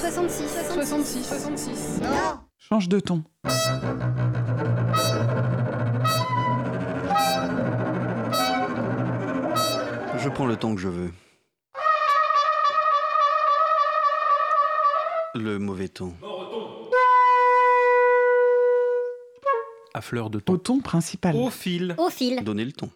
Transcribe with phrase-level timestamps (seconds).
[0.00, 2.00] 66, 66, 66.
[2.02, 3.22] Non Change de ton.
[10.18, 11.10] Je prends le ton que je veux.
[15.34, 16.14] Le mauvais ton.
[19.94, 20.58] À fleur de Au ton.
[20.58, 21.36] ton principal.
[21.36, 21.94] Au fil.
[21.98, 22.42] Au fil.
[22.42, 22.90] Donnez le ton.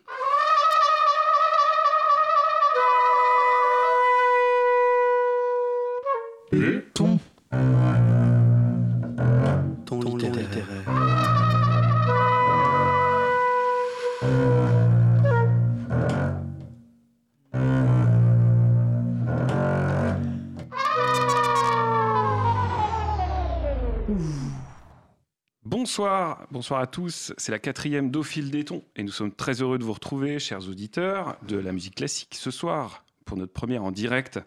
[26.53, 27.33] Bonsoir, à tous.
[27.39, 30.69] C'est la quatrième fil des tons et nous sommes très heureux de vous retrouver, chers
[30.69, 34.41] auditeurs de la musique classique, ce soir pour notre première en direct.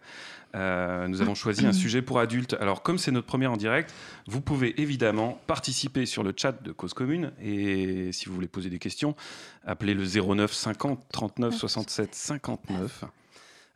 [0.54, 2.56] Euh, nous avons choisi un sujet pour adultes.
[2.60, 3.90] Alors, comme c'est notre première en direct,
[4.26, 8.68] vous pouvez évidemment participer sur le chat de Cause Commune et si vous voulez poser
[8.68, 9.16] des questions,
[9.64, 13.04] appelez le 09 50 39 67 59.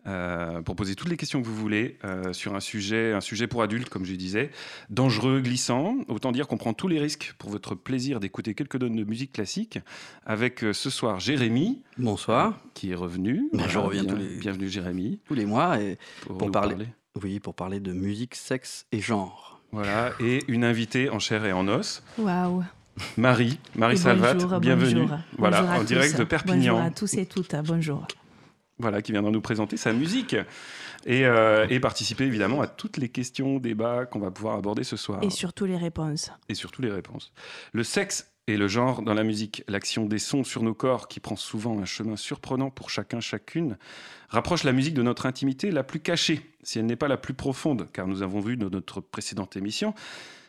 [0.06, 3.46] Euh, pour poser toutes les questions que vous voulez euh, sur un sujet, un sujet
[3.46, 4.50] pour adultes, comme je disais,
[4.90, 5.96] dangereux, glissant.
[6.08, 9.32] Autant dire qu'on prend tous les risques pour votre plaisir d'écouter quelques donnes de musique
[9.32, 9.78] classique.
[10.24, 12.58] Avec euh, ce soir Jérémy, Bonsoir.
[12.74, 13.48] qui est revenu.
[13.52, 15.20] Ben, je reviens tous les- Bienvenue Jérémy.
[15.26, 16.86] Tous les mois, et Pour, parler.
[17.22, 19.60] oui, pour parler de musique, sexe et genre.
[19.72, 22.64] Voilà, et une invitée en chair et en os, Waouh.
[23.18, 25.02] Marie, Marie Et Salvat, bonjour, bienvenue.
[25.02, 25.18] bonjour.
[25.36, 26.18] Voilà, Bonjour à en direct tous.
[26.20, 26.72] de Perpignan.
[26.74, 28.06] Bonjour à tous et toutes, bonjour.
[28.78, 30.36] Voilà, qui viendra nous présenter sa musique
[31.06, 34.96] et, euh, et participer évidemment à toutes les questions, débats qu'on va pouvoir aborder ce
[34.96, 36.30] soir Et surtout les réponses.
[36.48, 37.32] et surtout les réponses.
[37.72, 41.20] Le sexe et le genre dans la musique, l'action des sons sur nos corps qui
[41.20, 43.76] prend souvent un chemin surprenant pour chacun chacune,
[44.28, 47.34] rapproche la musique de notre intimité la plus cachée, si elle n'est pas la plus
[47.34, 49.94] profonde, car nous avons vu dans notre précédente émission,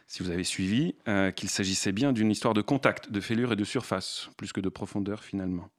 [0.08, 3.56] si vous avez suivi, euh, qu'il s'agissait bien d'une histoire de contact, de fêlure et
[3.56, 5.70] de surface, plus que de profondeur finalement.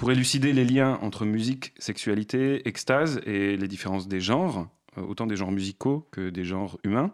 [0.00, 4.66] Pour élucider les liens entre musique, sexualité, extase et les différences des genres,
[4.96, 7.12] euh, autant des genres musicaux que des genres humains,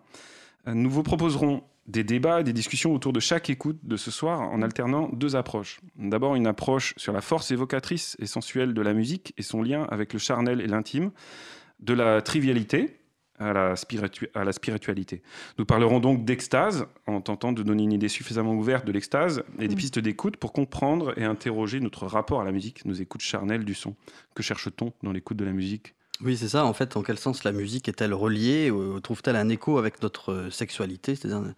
[0.68, 4.12] euh, nous vous proposerons des débats et des discussions autour de chaque écoute de ce
[4.12, 5.80] soir en alternant deux approches.
[5.96, 9.82] D'abord une approche sur la force évocatrice et sensuelle de la musique et son lien
[9.90, 11.10] avec le charnel et l'intime,
[11.80, 13.00] de la trivialité
[13.38, 15.22] à la, spiritu- à la spiritualité.
[15.58, 19.68] Nous parlerons donc d'extase en tentant de donner une idée suffisamment ouverte de l'extase et
[19.68, 19.78] des Mm.
[19.78, 23.74] pistes d'écoute pour comprendre et interroger notre rapport à la musique, nos écoutes charnelles du
[23.74, 23.94] son.
[24.34, 25.94] Que cherche-t-on dans l'écoute de la musique?
[26.22, 26.64] Oui, c'est ça.
[26.64, 30.32] En fait, en quel sens la musique est-elle reliée ou trouve-t-elle un écho avec notre
[30.32, 31.52] euh, sexualité, c'est-à-dire euh,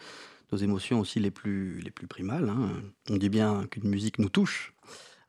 [0.50, 2.71] nos émotions aussi les plus, les plus primales hein.
[3.10, 4.75] On dit bien qu'une musique nous touche.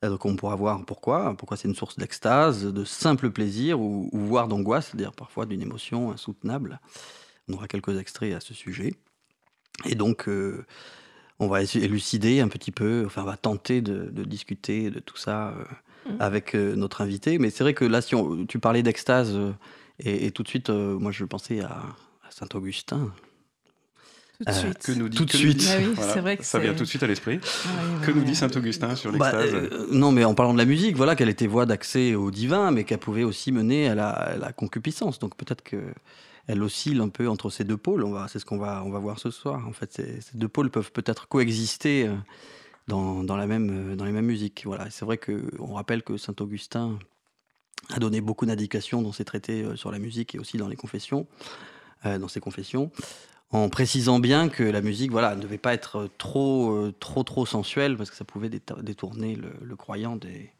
[0.03, 1.35] Euh, Donc on pourra voir pourquoi?
[1.37, 5.61] Pourquoi c'est une source d'extase, de simple plaisir ou, ou voire d'angoisse, c'est-à-dire parfois d'une
[5.61, 6.79] émotion insoutenable?
[7.47, 8.93] On aura quelques extraits à ce sujet.
[9.85, 10.65] Et donc, euh,
[11.39, 14.99] on va essayer élucider un petit peu, enfin, on va tenter de, de discuter de
[14.99, 15.63] tout ça euh,
[16.05, 16.15] Mhm.
[16.19, 17.39] avec euh, notre invité.
[17.39, 19.37] Mais c'est vrai que là, si on- tu parlais d'extase,
[19.99, 21.69] et, et tout de suite, moi, je pensais à,
[22.23, 23.11] à Saint-Augustin.
[24.39, 24.77] Tout de Euh, suite.
[24.79, 25.57] Que nous dit, Tout de suite.
[25.57, 27.39] dit- Bah oui, Voilà, c'est vrai que ça vient tout de suite à l'esprit.
[27.43, 27.69] Ah
[27.99, 28.35] oui, Que nous dit oui.
[28.35, 31.45] Saint-Augustin sur Bah, l'extase euh, non, mais en parlant de la musique, voilà qu'elle était
[31.47, 35.19] voie d'accès au divin, mais qu'elle pouvait aussi mener à la, à la concupiscence.
[35.19, 35.77] Donc peut-être que
[36.47, 38.03] elle oscille un peu entre ces deux pôles.
[38.05, 39.67] On va, c'est ce qu'on va, on va voir ce soir.
[39.67, 42.15] En fait, ces, ces deux pôles peuvent peut-être coexister euh,
[42.87, 44.63] dans, dans la même, dans les mêmes musiques.
[44.65, 44.89] Voilà.
[44.89, 46.97] C'est vrai que on rappelle que saint Augustin
[47.93, 51.27] a donné beaucoup d'indications dans ses traités sur la musique et aussi dans les confessions,
[52.05, 52.89] euh, dans ses confessions,
[53.51, 57.45] en précisant bien que la musique, voilà, ne devait pas être trop, euh, trop, trop
[57.45, 60.51] sensuelle parce que ça pouvait détourner le, le croyant des-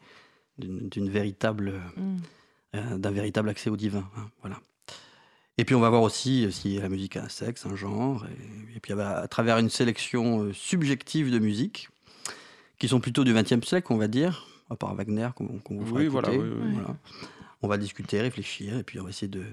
[0.57, 2.17] d'une véritable, Mm.
[2.75, 4.09] euh, d'un véritable accès au divin.
[4.17, 4.59] hein, voilà.
[5.57, 8.25] Et puis on va voir aussi euh, si la musique a un sexe, un genre,
[8.25, 11.89] et, et puis à travers une sélection euh, subjective de musique,
[12.79, 15.99] qui sont plutôt du XXe siècle, on va dire, à part Wagner qu'on vous fera
[15.99, 16.07] Oui, écouter.
[16.07, 16.71] voilà, oui, oui, oui.
[16.73, 16.95] Voilà.
[17.61, 19.43] On va discuter, réfléchir, et puis on va essayer de,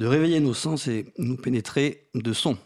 [0.00, 2.56] de réveiller nos sens et nous pénétrer de son.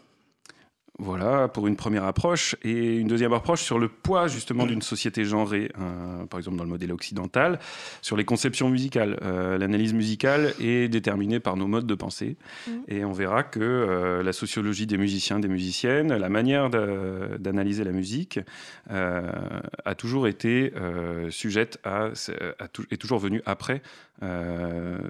[0.97, 2.55] Voilà, pour une première approche.
[2.63, 6.63] Et une deuxième approche sur le poids justement d'une société genrée, euh, par exemple dans
[6.63, 7.59] le modèle occidental,
[8.01, 9.19] sur les conceptions musicales.
[9.21, 12.37] Euh, L'analyse musicale est déterminée par nos modes de pensée.
[12.67, 12.83] Mhm.
[12.87, 17.91] Et on verra que euh, la sociologie des musiciens, des musiciennes, la manière d'analyser la
[17.91, 18.39] musique
[18.89, 19.29] euh,
[19.83, 20.73] a toujours été
[21.29, 22.09] sujette à,
[22.91, 23.81] est toujours venue après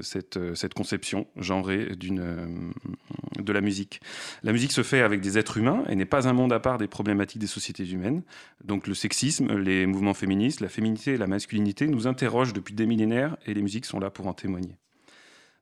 [0.02, 4.02] cette, cette conception genrée de la musique.
[4.44, 6.78] La musique se fait avec des êtres humains et n'est pas un monde à part
[6.78, 8.24] des problématiques des sociétés humaines.
[8.64, 12.86] Donc le sexisme, les mouvements féministes, la féminité et la masculinité nous interrogent depuis des
[12.86, 14.78] millénaires et les musiques sont là pour en témoigner.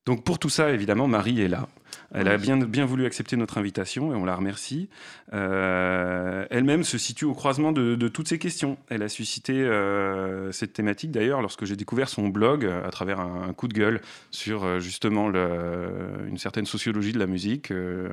[0.06, 1.68] Donc pour tout ça, évidemment, Marie est là.
[2.13, 4.90] Elle a bien, bien voulu accepter notre invitation et on la remercie.
[5.34, 8.78] Euh, Elle-même se situe au croisement de, toutes ces questions.
[8.90, 13.54] Elle a suscité euh, cette thématique d'ailleurs lorsque j'ai découvert son blog à travers un,
[13.54, 14.01] coup de gueule
[14.31, 18.10] sur euh, justement une certaine sociologie de la musique, euh,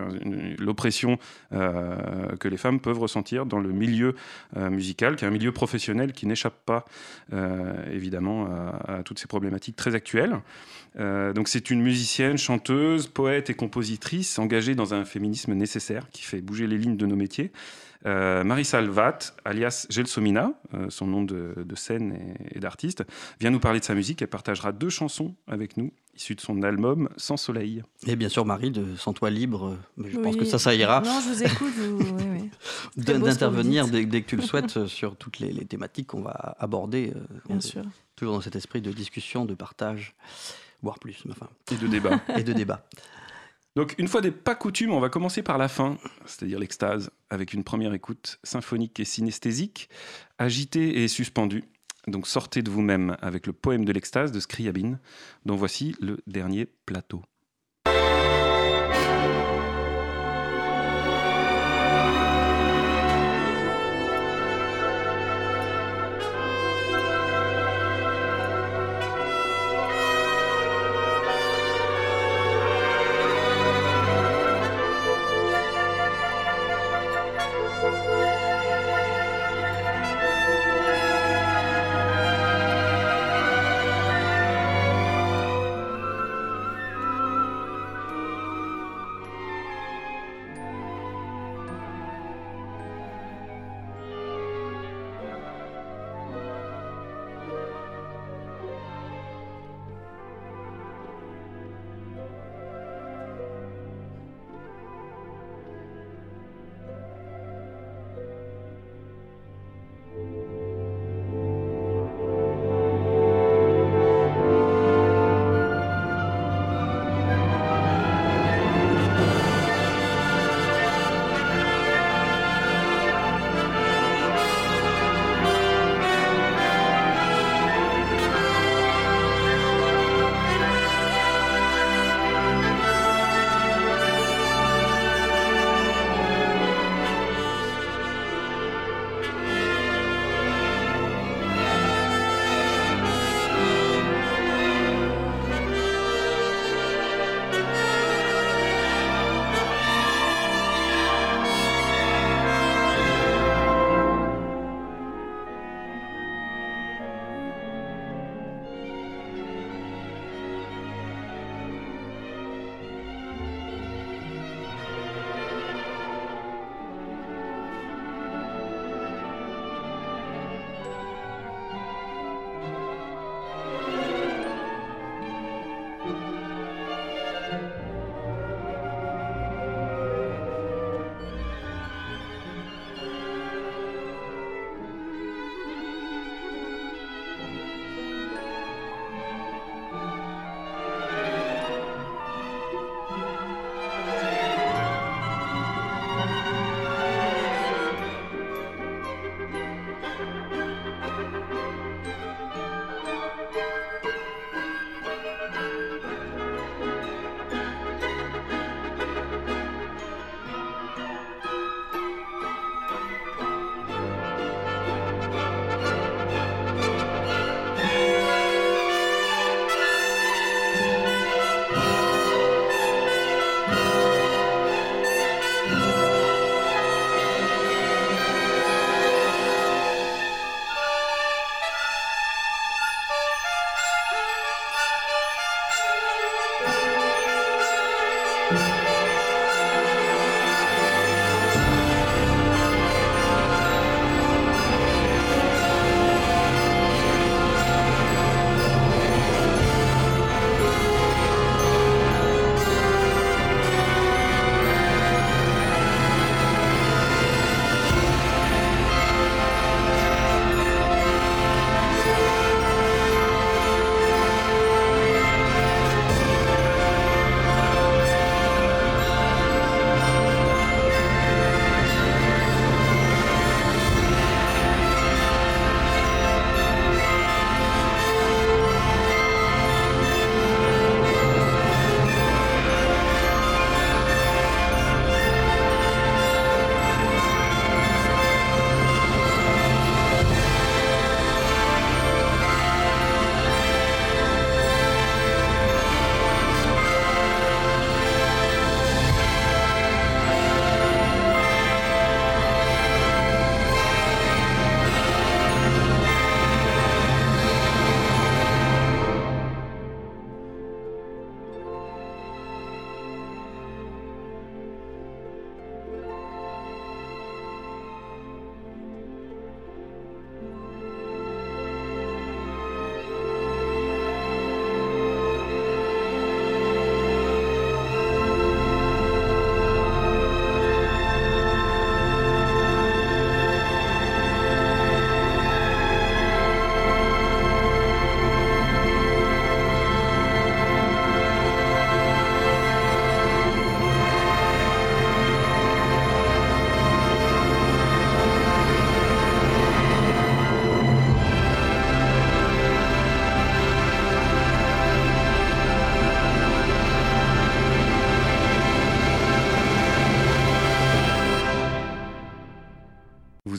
[0.58, 1.18] l'oppression
[1.52, 1.96] euh,
[2.38, 4.14] que les femmes peuvent ressentir dans le milieu
[4.56, 6.84] musical, qui est un milieu professionnel qui n'échappe pas
[7.90, 8.48] évidemment
[8.86, 10.38] à, toutes ces problématiques très actuelles.
[10.98, 13.54] donc c'est une musicienne, chanteuse, poète et
[14.38, 17.52] engagée dans un féminisme nécessaire qui fait bouger les lignes de nos métiers.
[18.06, 23.04] Euh, Marissa Alvat, alias Gelsomina, euh, son nom de, de scène et, et d'artiste,
[23.40, 24.22] vient nous parler de sa musique.
[24.22, 27.82] Elle partagera deux chansons avec nous, issues de son album Sans Soleil.
[28.06, 30.22] Et bien sûr, Marie, de Sans Toi Libre, mais je oui.
[30.22, 31.02] pense que ça, ça ira.
[31.02, 31.74] Non, je vous écoute.
[31.74, 32.16] Vous...
[32.16, 32.50] oui,
[32.96, 32.96] oui.
[32.96, 37.12] D'intervenir dès, dès, que tu le souhaites sur toutes les, les thématiques qu'on va aborder.
[37.14, 37.82] Euh, bien sûr.
[38.16, 40.14] Toujours dans cet esprit de discussion, de partage,
[40.82, 41.22] voire plus.
[41.28, 41.48] Enfin.
[41.70, 42.20] Et de débat.
[42.34, 42.86] et de débat.
[43.76, 45.96] Donc, une fois des pas coutumes, on va commencer par la fin,
[46.26, 49.88] c'est-à-dire l'extase, avec une première écoute symphonique et synesthésique,
[50.38, 51.64] agitée et suspendue.
[52.08, 54.98] Donc, sortez de vous-même avec le poème de l'extase de Scriabine,
[55.46, 57.22] dont voici le dernier plateau.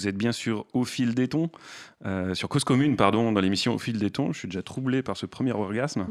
[0.01, 1.51] Vous êtes bien sûr au fil des tons,
[2.07, 4.33] euh, sur Cause Commune, pardon, dans l'émission Au fil des tons.
[4.33, 6.07] Je suis déjà troublé par ce premier orgasme.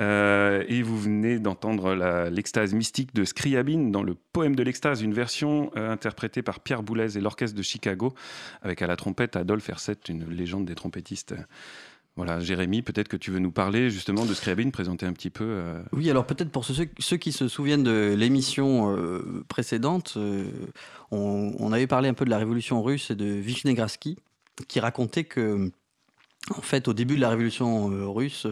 [0.00, 1.94] Euh, et vous venez d'entendre
[2.28, 6.82] l'extase mystique de Scriabine dans le poème de l'extase, une version euh, interprétée par Pierre
[6.82, 8.14] Boulez et l'orchestre de Chicago,
[8.62, 11.36] avec à la trompette Adolphe Herset, une légende des trompettistes.
[12.20, 15.44] Voilà, Jérémy, peut-être que tu veux nous parler justement de Scriabine, présenter un petit peu.
[15.46, 20.44] euh, Oui, alors peut-être pour ceux, qui se souviennent de l'émission euh, précédente, euh,
[21.10, 24.18] on, avait parlé un peu de la révolution russe et de Vishnegradsky,
[24.68, 25.70] qui racontait que,
[26.54, 28.46] en fait, au début de la révolution russe,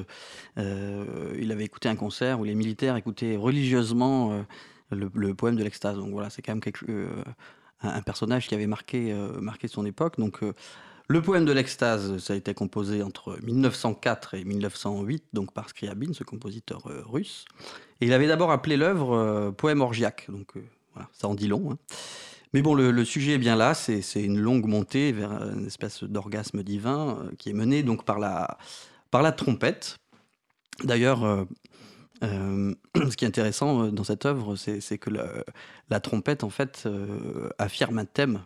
[0.56, 4.46] il avait écouté un concert où les militaires écoutaient religieusement
[4.90, 5.98] le, poème de l'extase.
[5.98, 7.08] Donc voilà, c'est quand même
[7.82, 10.18] un, personnage qui avait marqué, marqué son époque.
[10.18, 10.40] Donc
[11.10, 16.12] le poème de l'extase, ça a été composé entre 1904 et 1908, donc par Scriabine,
[16.12, 17.46] ce compositeur euh, russe.
[18.02, 20.26] Et il avait d'abord appelé l'œuvre euh, poème orgiaque.
[20.28, 20.60] Donc euh,
[20.92, 21.72] voilà, ça en dit long.
[21.72, 21.78] hein.
[22.52, 23.72] Mais bon, le, sujet est bien là.
[23.72, 28.58] C'est une longue montée vers une espèce d'orgasme divin qui est menée donc par la,
[29.10, 29.98] par la trompette.
[30.82, 31.46] D'ailleurs,
[32.22, 35.10] ce qui est intéressant dans cette œuvre, c'est que
[35.90, 36.88] la, trompette, en fait,
[37.58, 38.40] affirme un thème.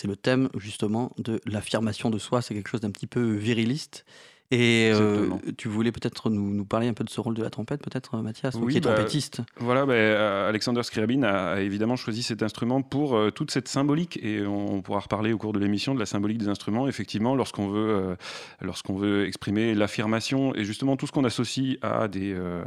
[0.00, 2.40] C'est le thème, justement, de l'affirmation de soi.
[2.40, 4.04] C'est quelque chose d'un petit peu viriliste.
[4.50, 5.28] Et euh,
[5.58, 8.16] tu voulais peut-être nous, nous parler un peu de ce rôle de la trompette, peut-être,
[8.16, 9.42] Mathias, toi Oui, qui est bah, trompettiste.
[9.58, 13.68] Voilà, ben, euh, Alexander Scriabine a, a évidemment choisi cet instrument pour euh, toute cette
[13.68, 16.88] symbolique, et on pourra reparler au cours de l'émission de la symbolique des instruments.
[16.88, 18.16] Effectivement, lorsqu'on veut, euh,
[18.62, 22.64] lorsqu'on veut exprimer l'affirmation et justement tout ce qu'on associe à des, euh,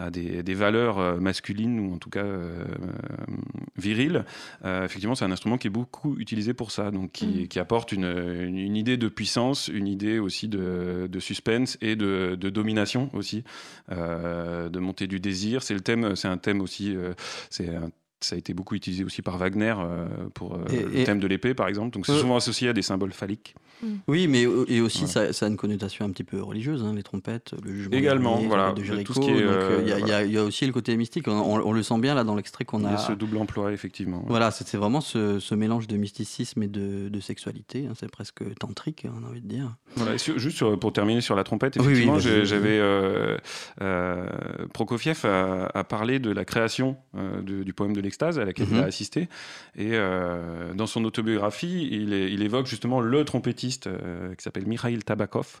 [0.00, 2.64] à des, des valeurs euh, masculines ou en tout cas euh,
[3.76, 4.24] viriles,
[4.64, 7.48] euh, effectivement, c'est un instrument qui est beaucoup utilisé pour ça, donc qui, Mm.
[7.48, 11.96] qui apporte une, une- une idée de puissance, une idée aussi de, de suspense et
[11.96, 13.44] de, de domination aussi
[13.92, 15.62] euh, de montée du désir.
[15.62, 16.96] C'est le thème, c'est un thème aussi,
[17.50, 17.90] c'est un-
[18.22, 19.74] ça a été beaucoup utilisé aussi par Wagner
[20.34, 21.90] pour Et- le et- thème de l'épée, par exemple.
[21.94, 23.54] Donc c'est souvent associé à des symboles phalliques.
[24.08, 25.28] Oui, mais euh, et aussi Voilà.
[25.28, 28.32] ça, ça a une connotation un petit peu religieuse, hein, les trompettes, le jugement Également,
[28.34, 29.12] dernier, voilà, de Jéricho.
[29.14, 30.72] tout ce qui est, donc, euh, il y, a- y a- y a aussi le
[30.72, 31.28] côté mystique.
[31.28, 32.94] On, on- on le sent bien là dans l'extrait qu'on Il y a.
[32.94, 34.24] a ce double emploi, effectivement.
[34.28, 37.86] Voilà, c'est vraiment ce, ce mélange de mysticisme et de, de sexualité.
[37.88, 39.74] hein, c'est presque tantrique, on a envie de dire.
[39.96, 42.46] Voilà, et sur- juste sur- pour terminer sur la trompette, Oui, oui, effectivement, j'ai- vas-y.
[42.46, 43.36] j'avais euh,
[43.80, 44.26] euh,
[44.72, 48.66] Prokofiev a, a parlé de la création euh, de- du poème de l'extase à laquelle
[48.70, 48.82] il Mhm.
[48.82, 49.28] a assisté,
[49.76, 53.24] et euh, dans son autobiographie, il, est- il évoque justement le
[53.78, 55.60] trompettiste euh, qui s'appelle Mikhail Tabakov.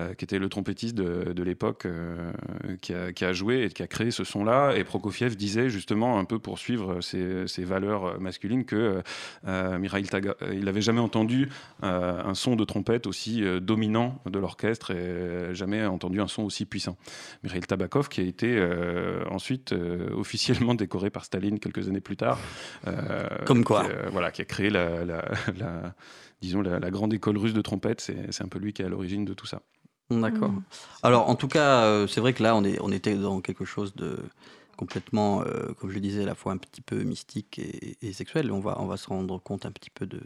[0.00, 2.32] euh, qui était le trompettiste de, de l'époque euh,
[2.80, 4.72] qui, a, qui a joué et qui a créé ce son-là.
[4.74, 9.02] Et Prokofiev disait justement, un peu pour suivre ses, ses valeurs masculines, que
[9.46, 11.50] euh, Mikhail Taga- il n'avait jamais entendu
[11.82, 16.96] un son de trompette aussi dominant de l'orchestre et jamais entendu un son aussi puissant.
[17.42, 18.66] Mikhail Tabakov, qui a été
[19.30, 19.74] ensuite
[20.16, 22.38] officiellement décoré par Staline quelques années plus tard.
[23.44, 23.84] Comme quoi.
[23.84, 25.28] qui, voilà, qui a créé la, la-
[25.58, 25.94] la-
[26.42, 28.00] disons, la, la grande école russe de trompette.
[28.00, 29.62] C'est un peu lui qui est à l'origine de tout ça.
[30.10, 30.50] D'accord.
[30.50, 30.62] Mm.
[31.02, 33.64] Alors, en tout cas, euh, c'est vrai que là, on, est, on était dans quelque
[33.64, 34.18] chose de
[34.76, 38.12] complètement, euh, comme je le disais, à la fois un petit peu mystique et, et
[38.12, 38.50] sexuel.
[38.52, 40.20] On va, on va se rendre compte un petit peu de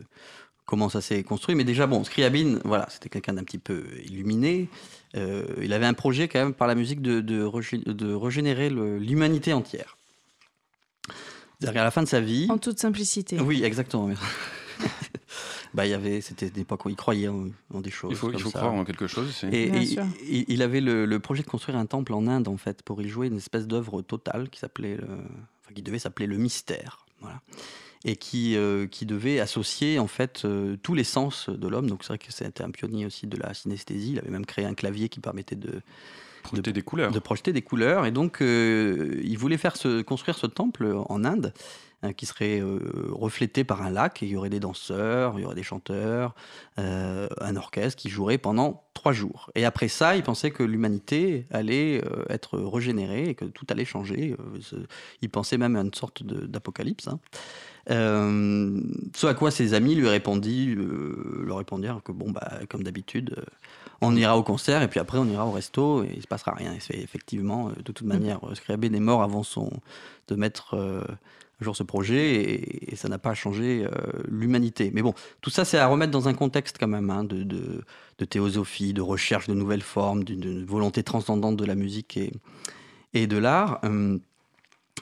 [0.64, 1.54] comment ça s'est construit.
[1.54, 4.68] Mais déjà, bon, Scriabine, voilà, c'était quelqu'un d'un petit peu illuminé.
[5.16, 8.70] Euh, il avait un projet quand même par la musique de, de, régé- de régénérer
[8.70, 9.96] l'humanité entière.
[11.58, 13.38] C'est-à-dire qu'à la fin de sa vie, En toute simplicité.
[13.40, 14.10] oui, exactement.
[15.74, 18.10] bah, il y avait, c'était une époque où il croyait en, en des choses.
[18.10, 18.58] Il faut, il comme faut ça.
[18.60, 19.34] croire en quelque chose.
[19.34, 19.82] c'est- Et, et
[20.28, 23.00] il, il avait le, le projet de construire un temple en Inde, en fait, pour
[23.02, 27.04] y jouer une espèce d'œuvre totale qui s'appelait, le- enfin, qui devait s'appeler le mystère,
[27.20, 27.40] voilà,
[28.04, 31.88] et qui, euh, qui devait associer en fait euh, tous les sens de l'homme.
[31.88, 34.12] Donc c'est vrai que c'était un pionnier aussi de la synesthésie.
[34.12, 35.80] Il avait même créé un clavier qui permettait de,
[36.44, 37.10] projeter des couleurs.
[37.10, 38.06] de projeter des couleurs.
[38.06, 41.52] Et donc, euh, il voulait faire ce, construire ce temple en Inde,
[42.12, 42.78] qui serait euh,
[43.10, 44.22] reflété par un lac.
[44.22, 46.34] Et il y aurait des danseurs, il y aurait des chanteurs,
[46.78, 49.50] euh, un orchestre qui jouerait pendant trois jours.
[49.54, 53.84] Et après ça, il pensait que l'humanité allait euh, être régénérée et que tout allait
[53.84, 54.36] changer.
[55.22, 57.08] Il pensait même à une sorte d'apocalypse.
[57.08, 57.18] hein.
[57.88, 58.80] Euh,
[59.14, 63.36] ce à quoi ses amis lui répondit, euh, leur répondirent que bon bah comme d'habitude,
[63.38, 63.44] euh,
[64.00, 66.52] on ira au concert et puis après on ira au resto et il se passera
[66.52, 66.72] rien.
[66.74, 69.70] Et c'est effectivement, de toute manière, euh, Scriabine est mort avant son
[70.26, 70.76] de mettre
[71.60, 73.90] jour ce projet et, ça n'a pas changé euh,
[74.28, 74.90] l'humanité.
[74.94, 78.24] Mais bon, tout ça c'est à remettre dans un contexte quand même hein, de, de,
[78.24, 82.32] théosophie, de recherche de nouvelles formes, d'une volonté transcendante de la musique et,
[83.14, 83.80] et de l'art.
[83.82, 84.20] Hum,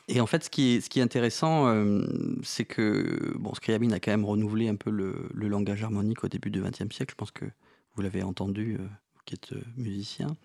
[0.09, 2.03] et en fait, ce qui est, ce qui est intéressant, euh,
[2.43, 6.51] c'est que bon, a quand même renouvelé un peu le, le langage harmonique au début
[6.51, 7.13] du XXe siècle.
[7.13, 7.47] Je pense que
[7.95, 8.87] vous l'avez entendu, euh,
[9.25, 10.37] qui êtes euh, musicien.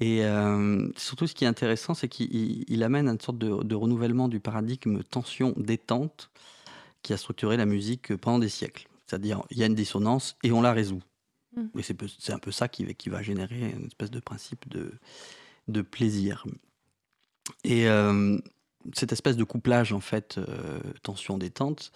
[0.00, 3.62] Et euh, surtout, ce qui est intéressant, c'est qu'il il- il amène une sorte de,
[3.62, 6.30] de renouvellement du paradigme tension-détente
[7.02, 8.88] qui a structuré la musique pendant des siècles.
[9.06, 11.02] c'est-à-dire il y a une dissonance et on la résout.
[11.56, 11.78] Mm.
[11.78, 14.92] Et c'est un peu ça qui, va- qui va générer une espèce de principe de,
[15.68, 16.44] de plaisir.
[17.64, 18.38] Et euh,
[18.94, 21.92] cette espèce de couplage, en fait, euh, tension-détente,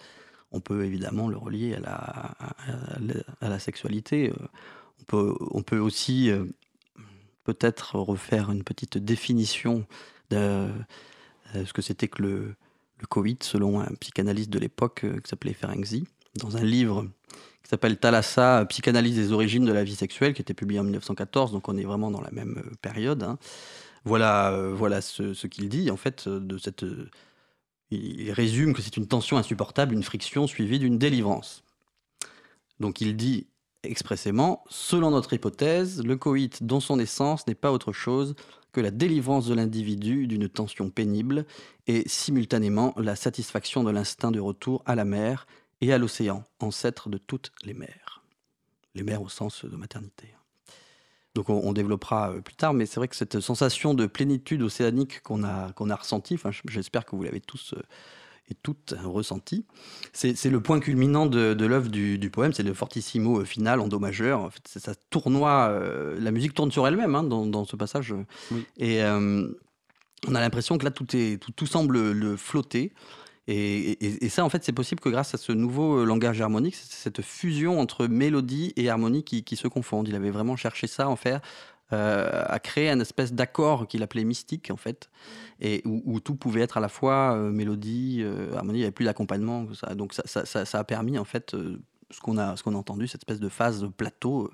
[0.51, 4.31] on peut évidemment le relier à la, à la, à la sexualité.
[5.01, 6.29] On peut, on peut aussi
[7.53, 9.85] peut-être refaire une petite définition
[10.31, 10.37] de
[11.55, 12.55] euh, ce que c'était que le,
[12.99, 17.07] le Covid, selon un psychanalyste de l'époque euh, qui s'appelait Ferenczi, dans un livre
[17.63, 21.51] qui s'appelle Thalassa, Psychanalyse des origines de la vie sexuelle, qui était publié en 1914,
[21.51, 23.23] donc on est vraiment dans la même euh, période.
[23.23, 23.37] hein.
[24.05, 26.83] Voilà, euh, voilà ce, qu'il dit, en fait, euh, de cette...
[26.83, 27.09] euh,
[27.91, 31.63] il résume que c'est une tension insupportable, une friction suivie d'une délivrance.
[32.79, 33.47] Donc il dit
[33.83, 38.35] expressément, selon notre hypothèse, le coït, dans son essence, n'est pas autre chose
[38.71, 41.45] que la délivrance de l'individu d'une tension pénible
[41.87, 45.47] et simultanément la satisfaction de l'instinct de retour à la mer
[45.81, 48.23] et à l'océan, ancêtre de toutes les mers.
[48.95, 50.35] Les mers au sens de maternité.
[51.35, 55.21] Donc on, développera euh, plus tard, mais c'est vrai que cette sensation de plénitude océanique
[55.21, 56.37] qu'on a, a ressentie,
[56.67, 57.81] j'espère que vous l'avez tous euh,
[58.49, 59.65] et toutes ressenti,
[60.13, 63.79] c'est le point culminant de, de l'œuvre du, du poème, c'est le fortissimo euh, final
[63.79, 64.41] en do majeur.
[64.41, 67.75] En fait, c'est- ça tournoie, euh, la musique tourne sur elle-même hein, dans, dans ce
[67.75, 68.13] passage.
[68.51, 68.65] Oui.
[68.77, 69.47] Et euh,
[70.27, 72.91] on a l'impression que là, tout, est, tout, tout semble le flotter.
[73.47, 76.75] Et, et- et ça, en fait, c'est possible que grâce à ce nouveau langage harmonique,
[76.75, 80.07] cette fusion entre mélodie et harmonie qui, qui se confondent.
[80.07, 81.41] Il avait vraiment cherché ça, en faire,
[81.93, 85.09] euh, à créer un espèce d'accord qu'il appelait mystique, en fait,
[85.61, 88.85] et où, où tout pouvait être à la fois euh, mélodie, euh, harmonie, il n'y
[88.85, 89.65] avait plus d'accompagnement.
[89.73, 89.95] ça.
[89.95, 91.79] Donc ça, ça- ça- ça a permis, en fait, euh,
[92.11, 94.51] ce qu'on a, ce qu'on a entendu, cette espèce de phase de plateau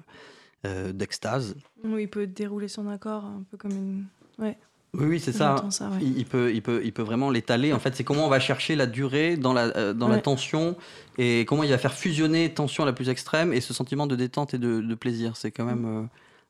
[0.65, 1.55] euh, d'extase.
[1.83, 4.05] Il peut dérouler son accord un peu comme une.
[4.39, 4.57] Ouais,
[4.93, 5.55] Oui, oui, c'est ça.
[5.57, 5.97] j'entends ça, ouais.
[6.01, 7.71] Il, il peut, il, peut, il peut vraiment l'étaler.
[7.73, 10.75] En fait, c'est comment on va chercher la durée dans la, euh, dans la tension
[11.17, 14.53] et comment il va faire fusionner tension la plus extrême et ce sentiment de détente
[14.53, 15.35] et de, de plaisir.
[15.37, 16.03] C'est quand même euh,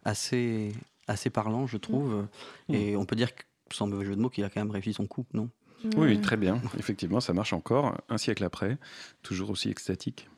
[0.06, 0.72] assez,
[1.08, 2.26] assez parlant, je trouve.
[2.70, 3.30] Et on peut dire,
[3.74, 5.50] sans mauvais jeu de mots, qu'il a quand même réussi son coup, non?
[5.98, 6.62] Oui, très bien.
[6.80, 8.78] Effectivement, ça marche encore, un siècle après,
[9.22, 10.30] toujours aussi extatique.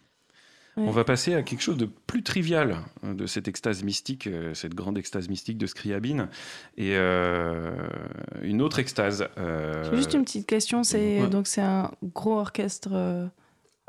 [0.75, 0.83] Ouais.
[0.85, 4.75] On va passer à quelque chose de plus trivial de cette extase mystique, euh, cette
[4.75, 6.27] grande extase mystique de Scriabine,
[6.75, 7.71] et euh,
[8.43, 9.27] une autre extase.
[9.39, 11.29] euh, Juste une petite question, c'est Ouais.
[11.29, 12.89] donc c'est un gros orchestre.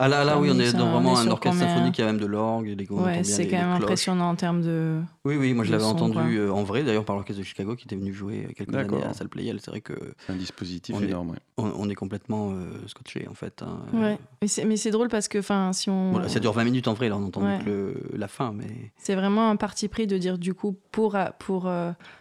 [0.01, 2.05] Ah là, là, oui, on est dans vraiment est un orchestre combien symphonique, il y
[2.05, 5.01] a même de l'orgue, entend Ouais, c'est les- quand les même impressionnant en termes de.
[5.25, 6.23] Oui, oui, moi je l'avais entendu quoi.
[6.23, 9.03] euh, en vrai, d'ailleurs par l'orchestre de Chicago qui était venu jouer euh, quelques années
[9.03, 9.59] à la salle Playel.
[9.61, 9.95] C'est vrai que
[10.29, 11.31] un dispositif On est- énorme.
[11.31, 11.39] ouais.
[11.57, 13.61] on, on est complètement euh, scotché en fait.
[13.63, 13.81] hein.
[13.93, 14.19] Ouais.
[14.41, 16.13] Mais c'est mais c'est drôle parce que enfin si on.
[16.13, 17.59] Voilà, ça dure 20 minutes en vrai, là on entend Ouais.
[17.65, 21.17] que le- la fin, mais C'est vraiment un parti pris de dire du coup pour
[21.41, 21.69] pour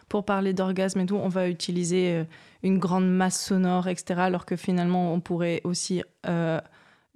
[0.10, 2.24] pour parler d'orgasme et tout, on va utiliser
[2.64, 4.20] une grande masse sonore, etc.
[4.22, 6.60] Alors que finalement, on pourrait aussi euh,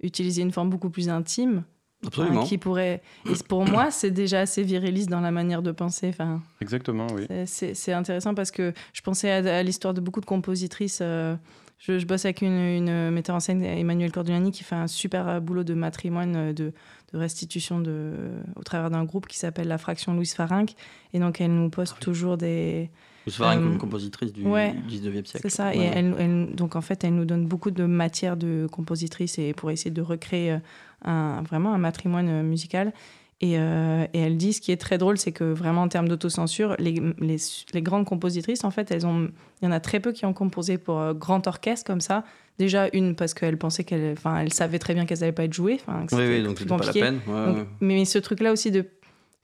[0.02, 1.62] utiliser une forme beaucoup plus intime,
[2.06, 2.42] absolument.
[2.42, 3.02] hein, qui pourrait.
[3.26, 6.08] Et pour moi, c'est déjà assez viriliste dans la manière de penser.
[6.08, 7.26] Enfin, Exactement, oui.
[7.46, 10.98] c'est- intéressant parce que je pensais à, à l'histoire de beaucoup de compositrices.
[11.02, 11.36] euh,
[11.78, 15.26] je, je bosse avec une, une metteur en scène, Emmanuel Cordiani, qui fait un super
[15.28, 16.72] euh, boulot de matrimoine, euh, de,
[17.12, 18.12] de restitution de,
[18.56, 20.74] au travers d'un groupe qui s'appelle la Fraction Louise Farinck.
[21.12, 22.90] Et donc, elle nous poste toujours des.
[23.26, 25.40] Suis une Euh, compositrice du ouais, 19e siècle.
[25.42, 25.74] C'est ça.
[25.74, 29.52] Et elle, elle- donc, en fait, elle nous donne beaucoup de matière de compositrice et
[29.52, 30.58] pour essayer de recréer euh,
[31.04, 32.92] un, vraiment un matrimoine euh, musical.
[33.40, 36.06] Et, euh, et elle dit, ce qui est très drôle, c'est que vraiment en termes
[36.08, 37.36] d'autocensure, les, les,
[37.74, 39.30] les grandes compositrices, en fait, elles ont,
[39.60, 42.24] il y en a très peu qui ont composé pour euh, grand orchestre comme ça.
[42.58, 45.54] Déjà, une, parce qu'elle pensait qu'elle enfin, elle savait très bien qu'elles n'allaient pas être
[45.54, 45.80] jouées.
[45.86, 47.20] Enfin, Oui, oui, donc c'était pas la peine.
[47.26, 47.66] ouais, Donc, ouais.
[47.80, 48.84] mais ce truc-là aussi de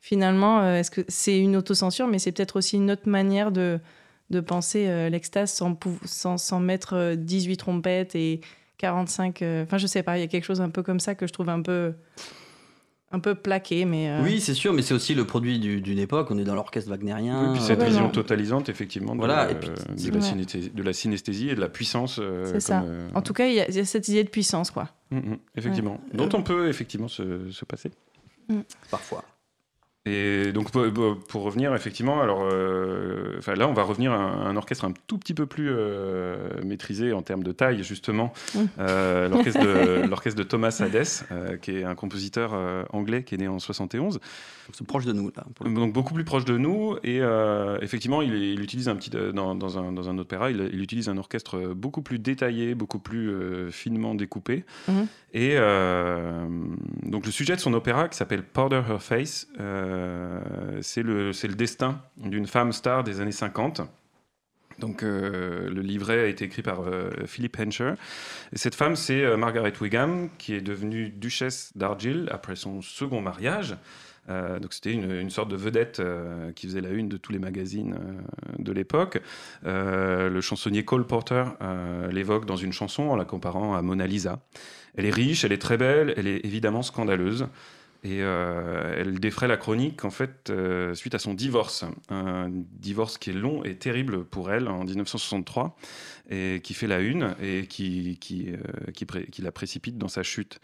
[0.00, 3.78] finalement, euh, est-ce que c'est une autocensure, mais c'est peut-être aussi une autre manière de,
[4.30, 8.40] de penser euh, l'extase sans, sans, sans mettre euh, 18 trompettes et
[8.78, 9.42] 45.
[9.42, 11.26] euh, Enfin, je sais pas, il y a quelque chose un peu comme ça que
[11.26, 11.94] je trouve un peu,
[13.10, 14.10] un peu plaqué, mais.
[14.10, 16.28] euh, Oui, c'est sûr, mais c'est aussi le produit du- d'une époque.
[16.30, 17.46] On est dans l'orchestre wagnérien.
[17.48, 18.10] Oui, puis cette ouais, vision non.
[18.10, 19.70] totalisante, effectivement, de, Voilà, euh, et puis-
[20.10, 22.18] de, la synesthésie, de la synesthésie et de la puissance.
[22.22, 22.82] euh, C'est ça.
[22.82, 24.90] euh, En tout cas, il y, a- il y a cette idée de puissance, quoi.
[25.10, 26.00] mm, mm, effectivement.
[26.12, 27.90] Dont on peut effectivement se, se passer.
[28.90, 29.24] Parfois.
[30.08, 34.56] Et donc pour, revenir effectivement, alors euh, enfin, là on va revenir à un, un
[34.56, 38.64] orchestre un tout petit peu plus euh, maîtrisé en termes de taille justement, Mm.
[38.78, 39.28] Euh,
[40.08, 42.54] l'orchestre de, Thomas Hades, qui est un compositeur
[42.92, 44.22] anglais qui est né en 71, Donc,
[44.72, 45.44] C'est proche de nous là.
[45.64, 49.54] donc beaucoup plus proche de nous et euh, effectivement il, utilise un petit euh, dans,
[49.54, 53.30] dans un, dans un opéra, il, il utilise un orchestre beaucoup plus détaillé, beaucoup plus
[53.30, 55.06] euh, finement découpé Mhm.
[55.34, 56.46] et euh,
[57.02, 60.40] donc le sujet de son opéra qui s'appelle Powder Her Face, euh,
[60.82, 63.82] c'est le, c'est le destin d'une femme star des années 50
[64.78, 66.82] Donc le livret a été écrit par
[67.26, 67.94] Philip Hencher.
[68.52, 73.76] Et cette femme, c'est Margaret Wigham, qui est devenue duchesse d'Argyll après son second mariage.
[74.28, 77.38] Euh, donc c'était une, sorte de vedette euh, qui faisait la une de tous les
[77.38, 79.20] magazines euh, de l'époque.
[79.64, 81.44] le chansonnier Cole Porter
[82.10, 84.40] l'évoque dans une chanson en la comparant à Mona Lisa.
[84.96, 87.48] Elle est riche, elle est très belle, elle est évidemment scandaleuse.
[88.04, 90.52] Et elle défrait la chronique en fait
[90.94, 95.76] suite à son divorce, un divorce qui est long et terrible pour elle en 1963
[96.28, 100.22] et qui fait la une et qui, qui, euh, qui, qui, la précipite dans sa
[100.22, 100.60] chute.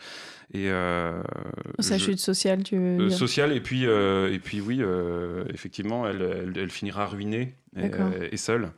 [0.53, 1.23] Et, euh,
[1.79, 4.83] sa chute sociale, tu veux euh, dire Sociale, et puis, et puis oui,
[5.53, 7.91] effectivement, elle, elle, finira ruinée et,
[8.33, 8.71] et, seule.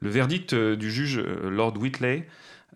[0.00, 2.26] Le verdict du juge Lord Whitley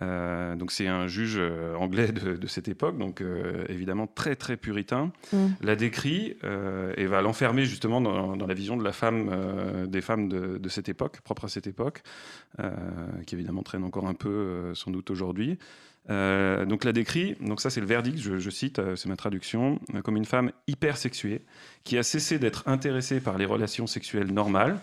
[0.01, 4.57] euh, donc c'est un juge euh, anglais de, cette époque, donc euh, évidemment très très
[4.57, 5.47] puritain, mm.
[5.61, 6.37] la décrit
[6.97, 11.21] et va l'enfermer justement dans, la vision de la femme, des femmes de, cette époque,
[11.21, 12.03] propre à cette époque,
[13.27, 15.59] qui évidemment traîne encore un peu sans doute aujourd'hui.
[16.09, 20.17] donc la décrit, donc ça c'est le verdict, je, je cite, c'est ma traduction, comme
[20.17, 21.43] une femme hypersexuée
[21.85, 24.79] qui a cessé d'être intéressée par les relations sexuelles normales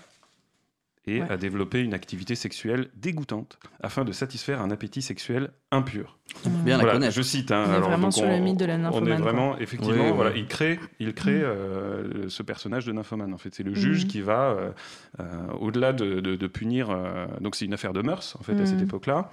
[1.08, 6.18] et à développer une activité sexuelle dégoûtante afin de satisfaire un appétit sexuel impur.
[6.46, 7.14] Bien la connaître.
[7.14, 7.52] Je cite.
[7.52, 9.14] Hein, on est vraiment sur le mythe de la nymphomane.
[9.14, 11.44] On est vraiment, effectivement, voilà, il crée, il crée mm.
[11.44, 13.34] euh, ce personnage de nymphomane.
[13.34, 14.08] En fait, c'est le juge mm.
[14.08, 14.72] qui va, euh,
[15.20, 15.24] euh,
[15.60, 16.96] au-delà de, de, punir.
[17.42, 18.84] donc, c'est une affaire de mœurs, en fait, à cette mm.
[18.84, 19.30] époque-là.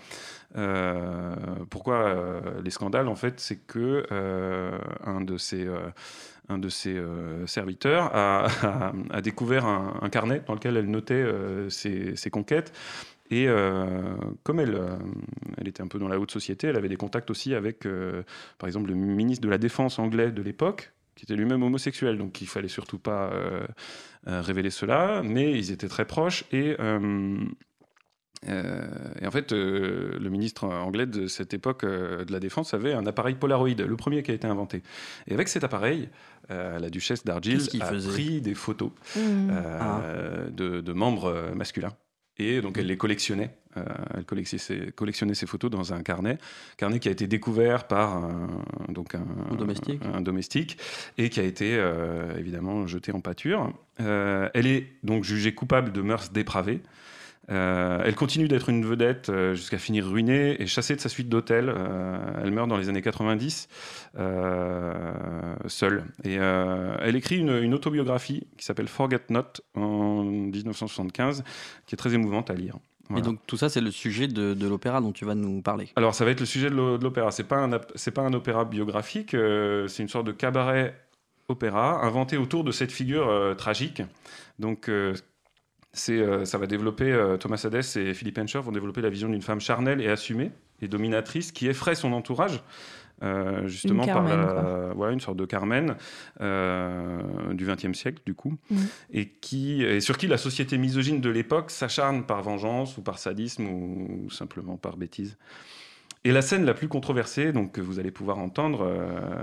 [1.70, 2.14] pourquoi
[2.62, 4.06] les scandales, en fait, c'est que
[5.04, 5.66] un de ces
[6.52, 12.30] un de ses euh, serviteurs, a, découvert un, carnet dans lequel elle notait euh, ses,
[12.30, 12.72] conquêtes.
[13.30, 14.78] Et euh, comme elle,
[15.64, 17.86] était un peu dans la haute société, elle avait des contacts aussi avec,
[18.58, 22.40] par exemple, le ministre de la Défense anglais de l'époque, qui était lui-même homosexuel, donc
[22.42, 23.32] il fallait surtout pas
[24.26, 26.76] révéler cela, mais ils étaient très proches et
[29.26, 33.68] en fait, le ministre anglais de cette époque de la Défense avait un appareil Polaroid,
[33.68, 34.82] le premier qui a été inventé.
[35.26, 36.08] Et avec cet appareil,
[36.48, 39.50] la duchesse d'Argyll a pris des photos mmh.
[39.80, 40.00] ah.
[40.50, 41.94] de, membres masculins.
[42.38, 43.50] Et donc elle les collectionnait.
[43.76, 46.38] elle collectionnait ses, photos dans un carnet,
[46.76, 48.48] carnet qui a été découvert par un,
[48.88, 50.00] donc un, domestique.
[50.12, 50.78] un, domestique
[51.18, 51.78] et qui a été
[52.38, 53.72] évidemment jeté en pâture.
[53.98, 56.80] elle est donc jugée coupable de mœurs dépravées.
[57.50, 61.28] Euh, elle continue d'être une vedette euh, jusqu'à finir ruinée et chassée de sa suite
[61.28, 61.68] d'hôtels.
[61.68, 63.68] Euh, elle meurt dans les années 90,
[65.66, 66.04] seule.
[66.24, 71.42] Et elle écrit une, autobiographie qui s'appelle Forget Not en 1975,
[71.86, 72.76] qui est très émouvante à lire.
[73.14, 75.90] Et donc tout ça, c'est le sujet de, l'opéra dont tu vas nous parler.
[75.96, 77.30] Alors ça va être le sujet de l'opéra.
[77.30, 79.30] C'est pas un c'est pas un opéra biographique.
[79.32, 80.94] c'est une sorte de cabaret
[81.48, 84.02] opéra inventé autour de cette figure tragique.
[84.58, 84.88] Donc
[86.10, 89.42] euh, ça va développer, euh, Thomas Hadès et Philippe Hencher vont développer la vision d'une
[89.42, 90.50] femme charnelle et assumée
[90.80, 92.62] et dominatrice qui effraie son entourage.
[93.22, 95.94] Euh, justement par une sorte de Carmen
[96.40, 98.76] du XXe siècle du coup, mm.
[99.12, 103.20] et qui et sur qui la société misogyne de l'époque s'acharne par vengeance ou par
[103.20, 105.36] sadisme ou simplement par bêtise.
[106.24, 109.42] Et la scène la plus controversée, donc que vous allez pouvoir entendre, euh,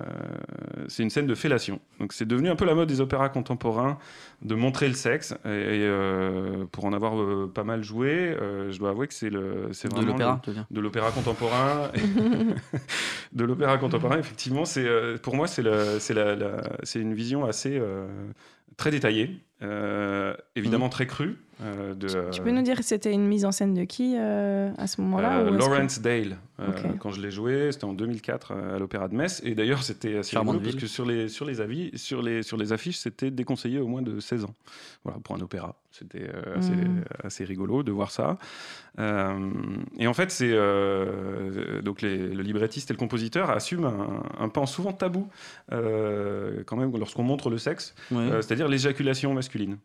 [0.88, 1.82] c'est une scène de fellation.
[2.00, 3.98] Donc c'est devenu un peu la mode des opéras contemporains
[4.44, 5.34] de montrer le sexe.
[5.44, 8.34] Et, euh, pour en avoir euh, pas mal joué,
[8.70, 11.92] je dois avouer que c'est le, c'est vraiment de l'opéra, de l'opéra contemporain.
[13.34, 14.88] de l'opéra contemporain, effectivement, c'est
[15.22, 15.64] pour moi c'est
[16.00, 17.82] c'est la, c'est une vision assez
[18.78, 19.42] très détaillée,
[20.56, 20.92] évidemment mm.
[20.92, 21.38] très crue.
[21.62, 21.94] Euh,
[22.32, 25.40] tu peux nous dire c'était une mise en scène de qui euh, à ce moment-là
[25.40, 26.38] euh, Lawrence Dale.
[27.00, 29.42] Quand je l'ai joué, c'était en 2004 à l'Opéra de Metz.
[29.46, 32.58] Et d'ailleurs, c'était assez rigolo parce que sur les, sur les, avis, sur les, sur
[32.58, 34.56] les affiches, c'était déconseillé au moins de 16 ans.
[35.04, 35.76] Voilà, pour un opéra.
[35.92, 37.04] C'était assez, hmm.
[37.24, 38.38] assez, rigolo de voir ça.
[38.98, 40.54] et en fait, c'est
[41.82, 45.30] donc le librettiste et le compositeur assument un, un pan souvent tabou
[45.70, 49.78] quand même lorsqu'on montre le sexe, c'est-à-dire l'éjaculation masculine.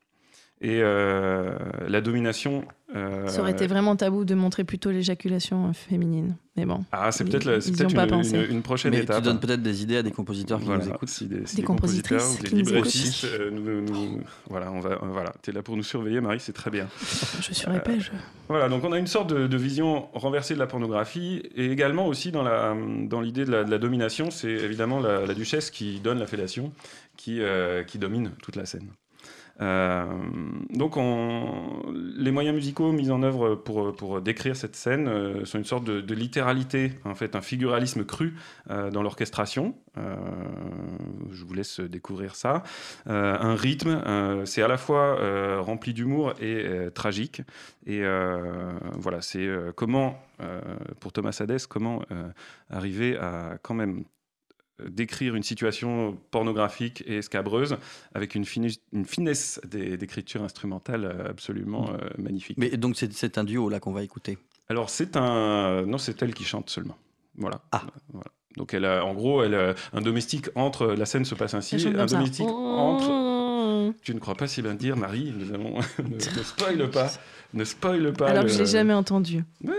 [0.64, 1.50] Et euh,
[1.88, 2.64] la domination.
[2.96, 6.36] Euh, ça aurait été vraiment tabou de montrer plutôt l'éjaculation féminine.
[6.56, 6.86] Mais bon.
[6.90, 9.18] Ah, c'est peut-être une, une, prochaine Mais étape.
[9.18, 11.10] Tu donnes peut-être des idées à des compositeurs qui nous écoutent.
[11.10, 15.34] Si des, des, compositeurs des librettistes euh, nous, voilà, on va, voilà.
[15.42, 16.88] Tu es là pour nous surveiller, Marie, c'est très bien.
[17.42, 18.10] je suis euh, pêche.
[18.48, 22.32] Voilà, donc on a une sorte de, vision renversée de la pornographie et également aussi
[22.32, 22.42] dans
[23.20, 26.26] l'idée dans de, la, de la domination, c'est évidemment la, la, duchesse qui donne la
[26.26, 26.72] fellation,
[27.18, 27.42] qui,
[27.86, 28.88] qui domine toute la scène.
[29.60, 30.06] Euh,
[30.70, 30.96] donc,
[32.16, 36.00] les moyens musicaux mis en œuvre pour, décrire cette scène euh, sont une sorte de,
[36.00, 38.34] de, littéralité, en fait, un figuralisme cru
[38.70, 39.74] euh, dans l'orchestration.
[39.96, 42.62] je vous laisse découvrir ça.
[43.06, 44.02] un rythme,
[44.44, 47.42] c'est à la fois rempli d'humour et tragique.
[47.86, 48.02] Et
[48.98, 50.18] voilà, c'est comment,
[50.98, 52.02] pour Thomas Hadès, comment
[52.70, 54.04] arriver à quand même
[54.88, 57.76] décrire une situation pornographique et scabreuse
[58.14, 58.44] avec une,
[58.92, 62.58] une finesse d'écriture instrumentale euh, absolument euh, magnifique.
[62.58, 64.38] Mais donc c'est un duo là qu'on va écouter.
[64.68, 66.96] Alors c'est un non c'est elle qui chante seulement.
[67.36, 67.60] Voilà.
[67.72, 67.82] Ah.
[68.12, 68.30] Voilà.
[68.56, 71.86] Donc elle a, en gros elle a un domestique entre la scène se passe ainsi
[71.86, 76.42] un domestique entre tu ne crois pas si bien dire Marie nous allons ne, ne
[76.42, 77.10] spoil pas
[77.52, 79.44] ne spoil pas alors que je l'ai jamais entendu.
[79.62, 79.72] Ouais.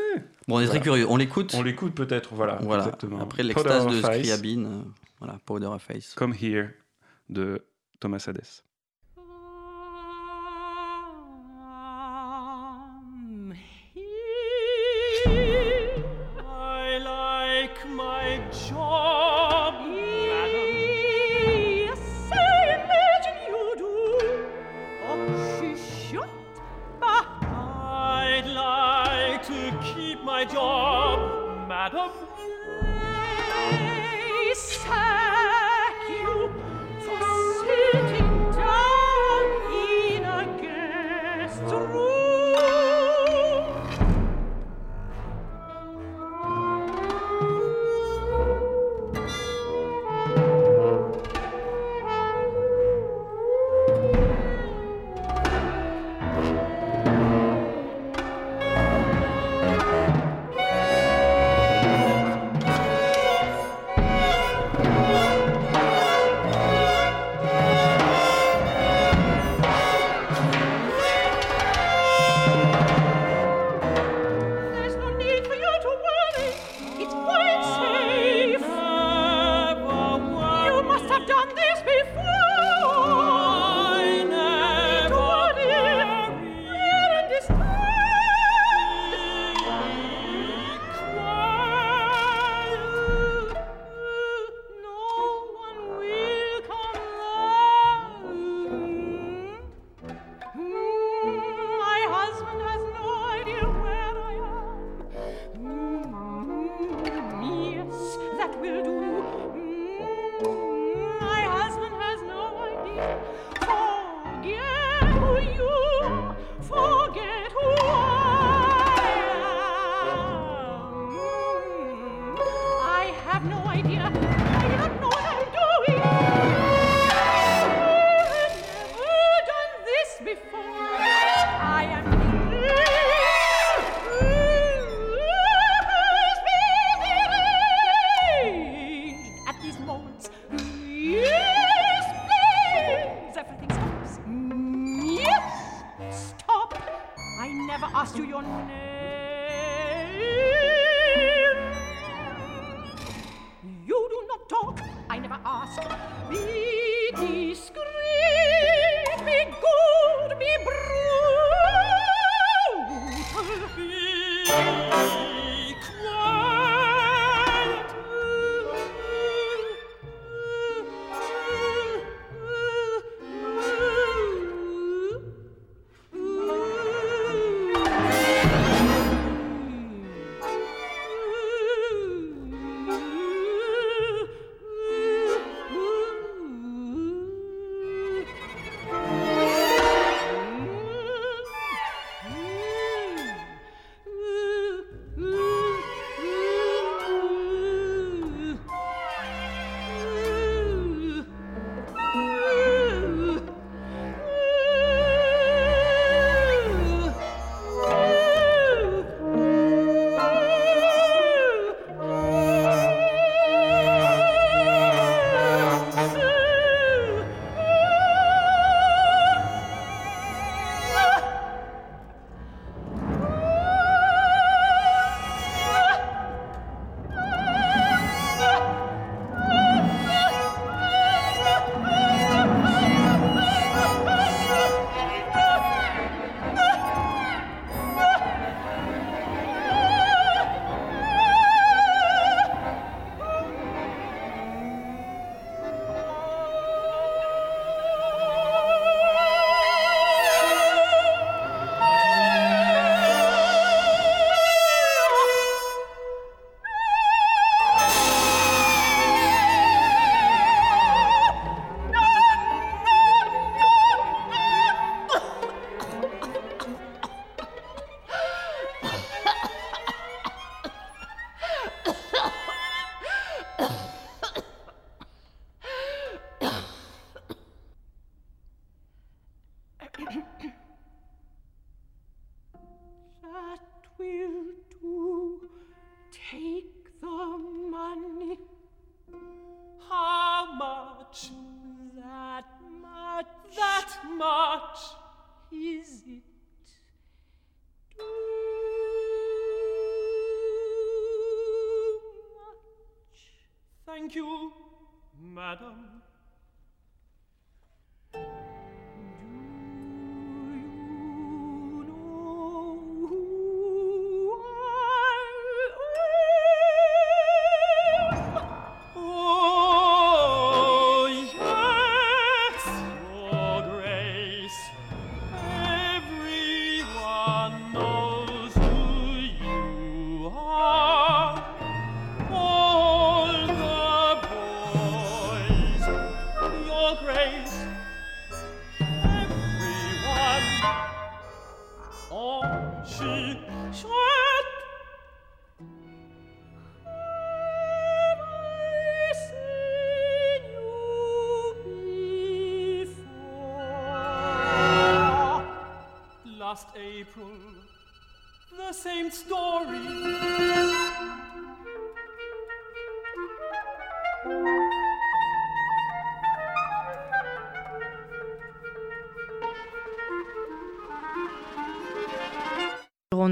[0.48, 1.08] Bon, on est très curieux.
[1.10, 2.60] On l'écoute On l'écoute peut-être, voilà.
[2.62, 2.84] voilà.
[2.84, 3.20] Exactement.
[3.20, 4.82] Après l'extase de Scriabine, euh,
[5.20, 6.14] voilà, Powder of Face.
[6.14, 6.70] Come Here
[7.30, 7.66] de
[8.00, 8.46] Thomas Hades.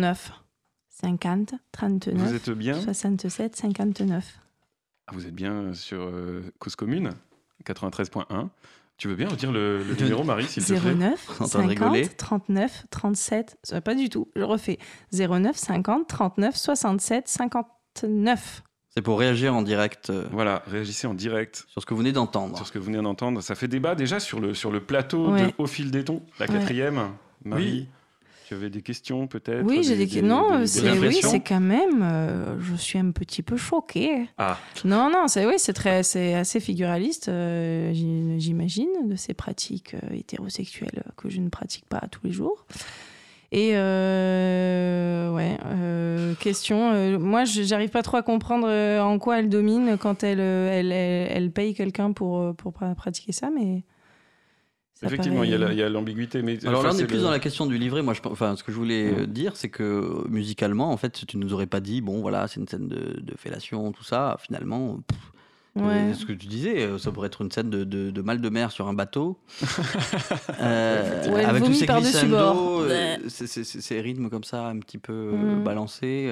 [0.04, 0.34] 09
[0.90, 4.40] 50 39 Vous êtes bien 67 59.
[5.08, 7.12] Ah, Vous êtes bien sur euh, Cause Commune
[7.66, 8.50] 93.1.
[8.98, 10.94] Tu veux bien redire le, le numéro, Marie, s'il te plaît?
[10.94, 12.04] 09 en train de rigoler.
[12.04, 13.58] 50 39 37.
[13.74, 14.78] euh, Pas du tout, je refais.
[15.14, 18.64] 09 50 39 67 59.
[18.90, 22.12] C'est pour réagir en direct euh, Voilà, réagissez en direct sur ce que vous venez
[22.12, 22.56] d'entendre.
[22.58, 23.42] sur ce que vous venez d'entendre.
[23.42, 25.48] Ça fait débat déjà sur le, sur le plateau Ouais.
[25.48, 26.52] de Au fil des tons, la Ouais.
[26.60, 27.10] quatrième.
[27.46, 27.88] Marie, Oui.
[28.54, 32.02] Tu avais des questions peut-être Oui, j'ai des, non, des c'est oui, c'est quand même.
[32.04, 34.28] euh, je suis un petit peu choquée.
[34.38, 39.34] Ah, Non, non, c'est oui, c'est très, c'est assez figuraliste, euh, j'im- j'imagine, de ces
[39.34, 42.66] pratiques euh, hétérosexuelles que je ne pratique pas tous les jours.
[43.52, 45.58] Et ouais,
[46.40, 47.20] question.
[47.20, 51.52] moi, j'arrive pas trop à comprendre en quoi elle domine quand elle, elle, elle, elle
[51.52, 53.84] paye quelqu'un pour pour pra- pratiquer ça, mais
[55.06, 56.42] effectivement, il y a paraît- la- il y a l'ambiguïté.
[56.42, 58.02] Mais Alors enfin, là, on est plus le- dans la question du livret.
[58.02, 59.20] Moi, je, enfin, ce que je voulais Mhm.
[59.20, 62.48] euh, dire, c'est que euh, musicalement, en fait, tu nous aurais pas dit, bon, voilà,
[62.48, 64.38] c'est une scène de, de fellation, tout ça.
[64.42, 65.20] Finalement, pff,
[65.76, 65.84] Ouais.
[65.92, 68.50] euh, ce que tu disais, ça pourrait être une scène de, de- de mal de
[68.50, 69.38] mer sur un bateau.
[70.62, 74.98] Euh, avec tous ces glissando, euh, ces- ces- ces- ces rythmes comme ça, un petit
[74.98, 75.64] peu Mhm.
[75.64, 76.32] balancés.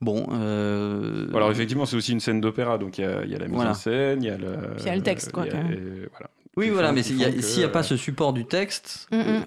[0.00, 0.26] Bon.
[0.32, 3.38] euh, Alors effectivement, c'est aussi une scène d'opéra, donc il y a, il y a
[3.38, 3.70] la mise Voilà.
[3.70, 5.56] en scène, il y a le, Puis il y a le texte, quoi, il y
[5.56, 5.72] a- quand même.
[5.72, 6.30] et voilà.
[6.56, 9.44] Oui, voilà, mais s'il n'y a, que, pas euh, ce support du texte, Mm, mm.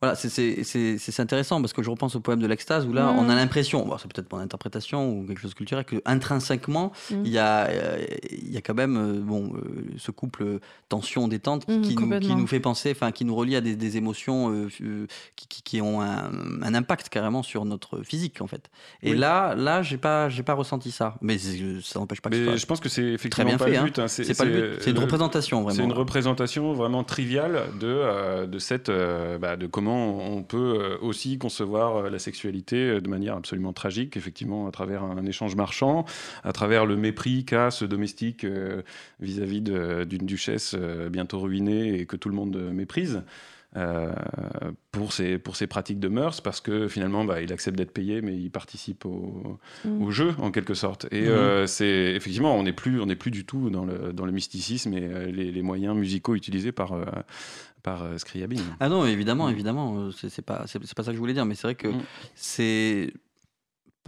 [0.00, 2.92] Voilà, c'est- c'est c'est- c'est intéressant parce que je repense au poème de l'extase où
[2.92, 3.18] là, Mm.
[3.18, 6.92] on a l'impression, bon, c'est peut-être mon interprétation ou quelque chose de culturel, que intrinsèquement,
[7.10, 7.14] Mm.
[7.24, 9.60] il y, a, euh, il y a quand même euh, bon, euh,
[9.96, 13.56] ce couple tension-détente qui, Mm, qui nous, qui nous fait penser, enfin, qui nous relie
[13.56, 16.30] à des, des émotions euh, euh, qui, qui- qui ont un,
[16.62, 18.70] un impact carrément sur notre physique en fait.
[19.02, 19.18] Et Oui.
[19.18, 22.40] là, là, j'ai pas, j'ai pas ressenti ça, mais c'est- ça n'empêche pas que ce
[22.42, 23.84] Mais soit je pense que c'est effectivement bien pas fait, le hein.
[23.84, 23.98] but.
[23.98, 24.06] hein.
[24.06, 25.92] c'est pas le but, c'est une représentation C'est vraiment.
[25.92, 30.98] une représentation vraiment triviale de, euh, de, cette, euh, bah, de comment on peut euh,
[31.00, 35.56] aussi concevoir euh, la sexualité euh, de manière absolument tragique, effectivement, à travers un, échange
[35.56, 36.04] marchand,
[36.44, 38.46] à travers le mépris qu'a ce domestique
[39.20, 40.74] vis-à-vis d'une duchesse
[41.10, 43.22] bientôt ruinée et que tout le monde méprise.
[43.76, 44.12] euh,
[44.92, 48.22] pour, ses, pour ses pratiques de mœurs, parce que finalement, bah, il accepte d'être payé,
[48.22, 50.02] mais il participe au, Mm.
[50.02, 51.06] au jeu, en quelque sorte.
[51.12, 54.24] Et euh, c'est effectivement, on n'est plus, on n'est plus du tout dans le, dans
[54.24, 56.94] le mysticisme et euh, les, les moyens musicaux utilisés par,
[57.82, 58.62] par euh, Scriabine.
[58.80, 59.52] Ah non, évidemment, Mm.
[59.52, 60.64] évidemment, euh, c'est pas,
[60.96, 62.02] pas ça que je voulais dire, mais c'est vrai que Mm.
[62.34, 63.12] c'est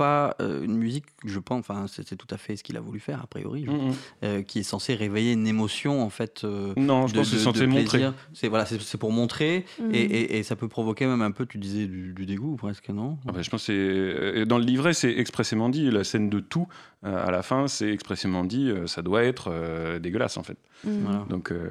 [0.04, 3.00] pas euh, une musique, je pense, enfin, c'est tout à fait ce qu'il a voulu
[3.00, 3.92] faire, a priori, je- Mhm.
[4.24, 6.42] euh, qui est censé réveiller une émotion, en fait.
[6.44, 8.02] euh, Non, je de- pense que c'est censé montrer.
[8.32, 8.64] C'est voilà,
[8.98, 9.90] pour montrer, Mm.
[9.94, 12.88] et, et- et ça peut provoquer même un peu, tu disais, du, du dégoût presque,
[12.88, 13.18] non?
[13.28, 15.90] Ah bah, je pense que dans le livret, c'est expressément dit.
[15.90, 16.66] La scène de tout
[17.04, 18.70] euh, à la fin, c'est expressément dit.
[18.70, 20.56] euh, ça doit être euh, dégueulasse en fait.
[20.84, 20.90] Mm.
[21.04, 21.26] Voilà.
[21.28, 21.68] Donc euh,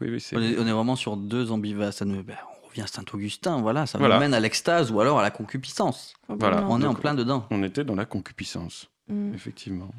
[0.00, 0.36] oui, oui, c'est.
[0.36, 1.46] on, est, on est vraiment sur deux.
[1.46, 4.14] Ça nous- ben, on revient à Saint-Augustin, voilà, ça Voilà.
[4.16, 6.14] nous mène à l'extase ou alors à la concupiscence.
[6.28, 6.66] Voilà.
[6.68, 7.46] On est en plein dedans.
[7.50, 9.34] On était dans la concupiscence, Mm.
[9.34, 9.90] effectivement.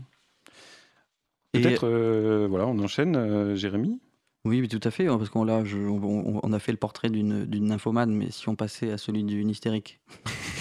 [1.51, 3.99] Peut-être, euh, voilà, on enchaîne, euh, Jérémy?
[4.45, 6.77] Oui, mais tout à fait, hein, parce qu'on là, je- on, on a fait le
[6.77, 9.99] portrait d'une d'une nymphomane, mais si on passait à celui d'une hystérique.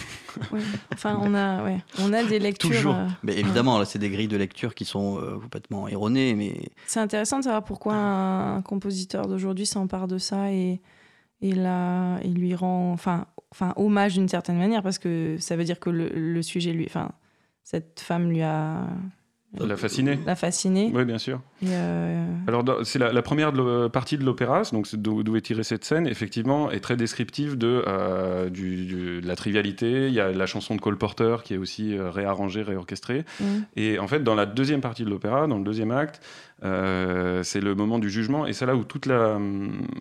[0.51, 0.61] Ouais.
[0.95, 2.71] Enfin, on a, ouais, on a des lectures.
[2.71, 2.95] Toujours.
[2.95, 6.71] euh, Mais évidemment, là, c'est des grilles de lecture qui sont euh, complètement erronées, mais
[6.87, 10.81] C'est intéressant de savoir pourquoi un, un compositeur d'aujourd'hui s'empare de ça et,
[11.43, 15.65] Et là, il lui rend enfin, enfin, hommage d'une certaine manière, parce que ça veut
[15.65, 17.11] dire que le, le sujet, lui, enfin,
[17.65, 18.87] cette femme lui a.
[19.61, 20.19] L'a fasciné.
[20.25, 20.91] L'a fasciné.
[20.95, 21.43] Oui, bien sûr.
[21.63, 25.63] Et, euh, Alors, c'est la, la première de partie de l'opéra, donc d'où est tirée
[25.63, 30.09] cette scène, effectivement, est très descriptive de, euh, du- du- de la trivialité.
[30.09, 33.27] Il y a la chanson de Cole Porter qui est aussi euh, réarrangée, réorchestrée.
[33.41, 33.45] mm.
[33.77, 36.23] Et en fait, dans la deuxième partie de l'opéra, dans le deuxième acte,
[36.65, 39.39] euh, c'est le moment du jugement, et c'est là où toute la,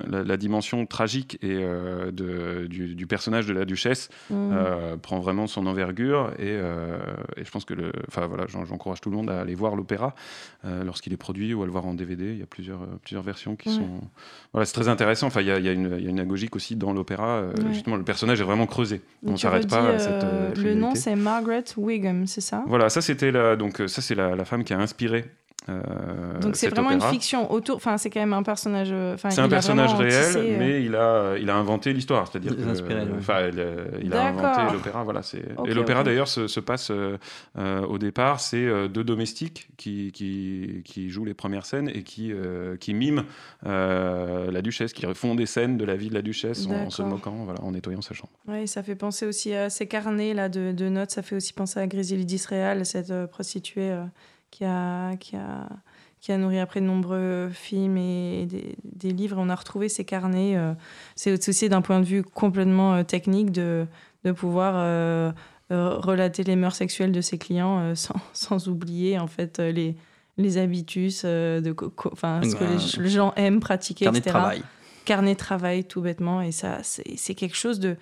[0.08, 4.34] la, la dimension tragique et, euh, de, du, du personnage de la duchesse Mm.
[4.54, 6.32] euh, prend vraiment son envergure.
[6.40, 9.76] Et, et je pense que, le, voilà, j'en- j'encourage tout le monde à aller voir
[9.76, 10.14] l'opéra
[10.86, 12.32] lorsqu'il est produit ou à le voir en DVD.
[12.34, 13.76] Il y a plusieurs, plusieurs versions qui Ouais.
[13.76, 14.02] sont.
[14.54, 15.28] Voilà, c'est très intéressant.
[15.28, 16.94] Enfin, il y a, il y a une, il y a une agogique aussi dans
[16.94, 17.42] l'opéra.
[17.44, 17.74] Ouais.
[17.74, 19.02] Justement, le personnage est vraiment creusé.
[19.26, 20.58] On tu s'arrête pas à cette.
[20.58, 22.64] le nom, c'est Margaret Wigham, c'est ça?
[22.68, 25.26] Voilà, ça c'était la, donc ça c'est la, la femme qui a inspiré.
[25.70, 27.76] Euh, Donc c'est vraiment une fiction autour.
[27.76, 28.90] Enfin, c'est quand même un personnage.
[28.92, 32.28] euh, C'est un a personnage réel, tissé, euh, mais il a, il a inventé l'histoire,
[32.28, 33.10] c'est-à-dire Il que, a inspiré, ouais.
[33.18, 33.66] enfin, il,
[34.04, 34.46] il a D'accord.
[34.46, 35.22] inventé l'opéra, voilà.
[35.22, 37.18] C'est et l'opéra d'ailleurs se, se passe euh,
[37.88, 42.32] au départ, c'est euh, deux domestiques qui, qui, qui jouent les premières scènes et qui,
[42.34, 43.24] euh, qui miment
[43.66, 46.90] euh, la duchesse, qui font des scènes de la vie de la duchesse en, en
[46.90, 48.32] se moquant, voilà, en nettoyant sa chambre.
[48.48, 51.12] Ouais, ça fait penser aussi à ces carnets là de, de notes.
[51.12, 54.04] Ça fait aussi penser à Griselda d'Israël, cette euh, prostituée euh,
[54.52, 55.68] qui a qui a
[56.20, 59.38] qui a nourri après de nombreux films et des, des livres.
[59.40, 60.56] On a retrouvé ces carnets.
[60.56, 60.74] euh,
[61.16, 63.88] c'est aussi d'un point de vue complètement euh, technique de
[64.24, 65.32] de pouvoir euh,
[65.72, 69.96] relater les mœurs sexuelles de ses clients sans, sans oublier en fait les
[70.38, 71.76] les habitus de
[72.12, 72.64] enfin ce que
[72.98, 74.64] les, les gens aiment pratiquer Carnet de etc travail.
[75.06, 77.96] carnet de travail tout bêtement et ça c'est quelque chose de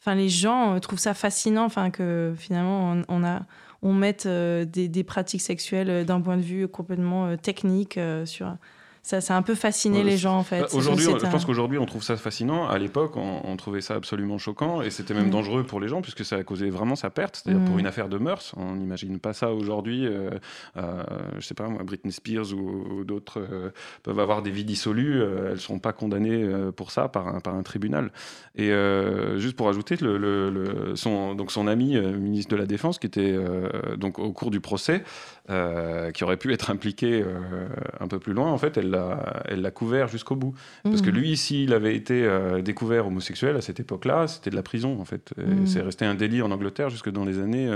[0.00, 3.42] enfin les gens trouvent ça fascinant enfin que finalement on, on a
[3.82, 7.98] on mette euh, des, des pratiques sexuelles euh, d'un point de vue complètement euh, technique
[8.24, 8.56] sur
[9.06, 11.44] ça ça a un peu fasciné Ouais, les gens en fait Bah, Aujourd'hui, je pense
[11.44, 12.66] qu'aujourd'hui, on trouve ça fascinant.
[12.66, 15.30] À l'époque, on, on trouvait ça absolument choquant et c'était même Mm.
[15.30, 17.40] dangereux pour les gens puisque ça a causé vraiment sa perte.
[17.42, 17.80] C'est-à-dire pour Mm.
[17.80, 18.52] une affaire de mœurs.
[18.56, 20.06] On n'imagine pas ça aujourd'hui.
[20.06, 20.30] Euh,
[20.76, 21.04] euh,
[21.38, 23.70] je sais pas, moi, Britney Spears ou, ou d'autres euh,
[24.02, 25.22] peuvent avoir des vies dissolues.
[25.22, 28.10] euh, elles sont pas condamnées euh, pour ça par un, par un tribunal.
[28.56, 28.72] Et
[29.36, 33.06] juste pour ajouter, le, le- le- son, donc son ami ministre de la Défense, qui
[33.06, 33.36] était
[33.96, 35.04] donc au cours du procès,
[35.48, 37.68] euh, qui aurait pu être impliqué euh,
[38.00, 40.54] un peu plus loin, en fait, elle l'a elle l'a couvert jusqu'au bout.
[40.82, 41.16] Parce que Mhm.
[41.16, 45.04] lui, s'il avait été euh, découvert homosexuel à cette époque-là, c'était de la prison, en
[45.04, 45.32] fait.
[45.38, 45.66] Et Mhm.
[45.66, 47.70] C'est resté un délit en Angleterre jusque dans les années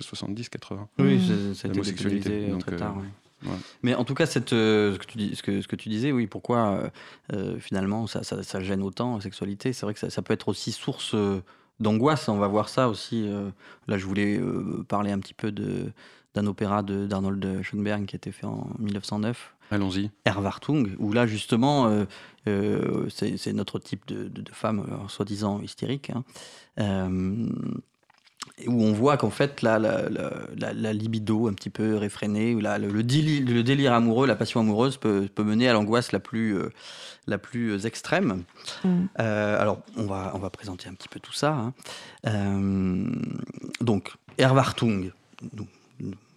[0.00, 0.88] 70-80.
[0.98, 2.96] Oui, c'est- été L'homosexualité, très euh, tard.
[2.96, 3.50] ouais.
[3.50, 3.56] ouais.
[3.82, 5.88] Mais en tout cas, cette, euh, ce, que tu dis, ce, que, ce que tu
[5.88, 6.90] disais, oui, pourquoi
[7.32, 9.72] euh, finalement ça, ça, ça gêne autant la sexualité?
[9.72, 11.40] C'est vrai que ça, ça peut être aussi source euh,
[11.80, 12.28] d'angoisse.
[12.28, 13.24] On va voir ça aussi.
[13.28, 13.48] euh,
[13.88, 15.92] là, je voulais euh, parler un petit peu de
[16.34, 20.10] d'un opéra de- d'Arnold Schoenberg qui a été fait en 1909, Allons-y.
[20.24, 22.04] Erwartung, où là justement, euh,
[22.48, 26.24] euh, c'est notre type de, de, de femme, euh, soi-disant hystérique, hein,
[26.78, 27.46] euh,
[28.58, 31.96] et où on voit qu'en fait la, la, la, la- la libido un petit peu
[31.96, 35.72] réfrénée, la- le, le délire, le délire amoureux, la passion amoureuse peut, peut mener à
[35.72, 36.70] l'angoisse la plus, euh,
[37.26, 38.44] la plus extrême.
[38.84, 38.88] Mm.
[39.20, 41.52] Euh, alors on va, on va présenter un petit peu tout ça.
[41.54, 41.74] hein.
[42.26, 43.04] Euh,
[43.80, 45.12] donc Erwartung,
[45.54, 45.66] nous-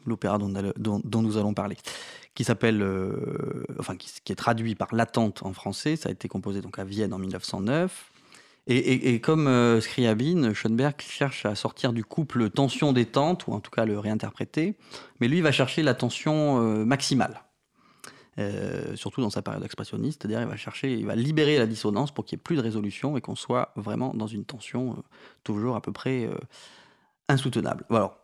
[0.06, 1.78] l'opéra dont, nous allons parler
[2.36, 5.96] qui s'appelle, euh, enfin, qui, est traduit par L'attente en français.
[5.96, 8.12] Ça a été composé donc à Vienne en 1909.
[8.66, 13.84] Et, comme euh, Scriabine, Schoenberg cherche à sortir du couple tension-détente, ou en tout cas
[13.84, 14.76] le réinterpréter,
[15.20, 17.44] mais lui va chercher la tension euh, maximale.
[18.40, 22.12] Euh, surtout dans sa période expressionniste, c'est-à-dire il va chercher, il va libérer la dissonance
[22.12, 25.04] pour qu'il n'y ait plus de résolution et qu'on soit vraiment dans une tension
[25.44, 26.28] toujours à peu près
[27.28, 27.86] insoutenable.
[27.92, 28.23] Alors,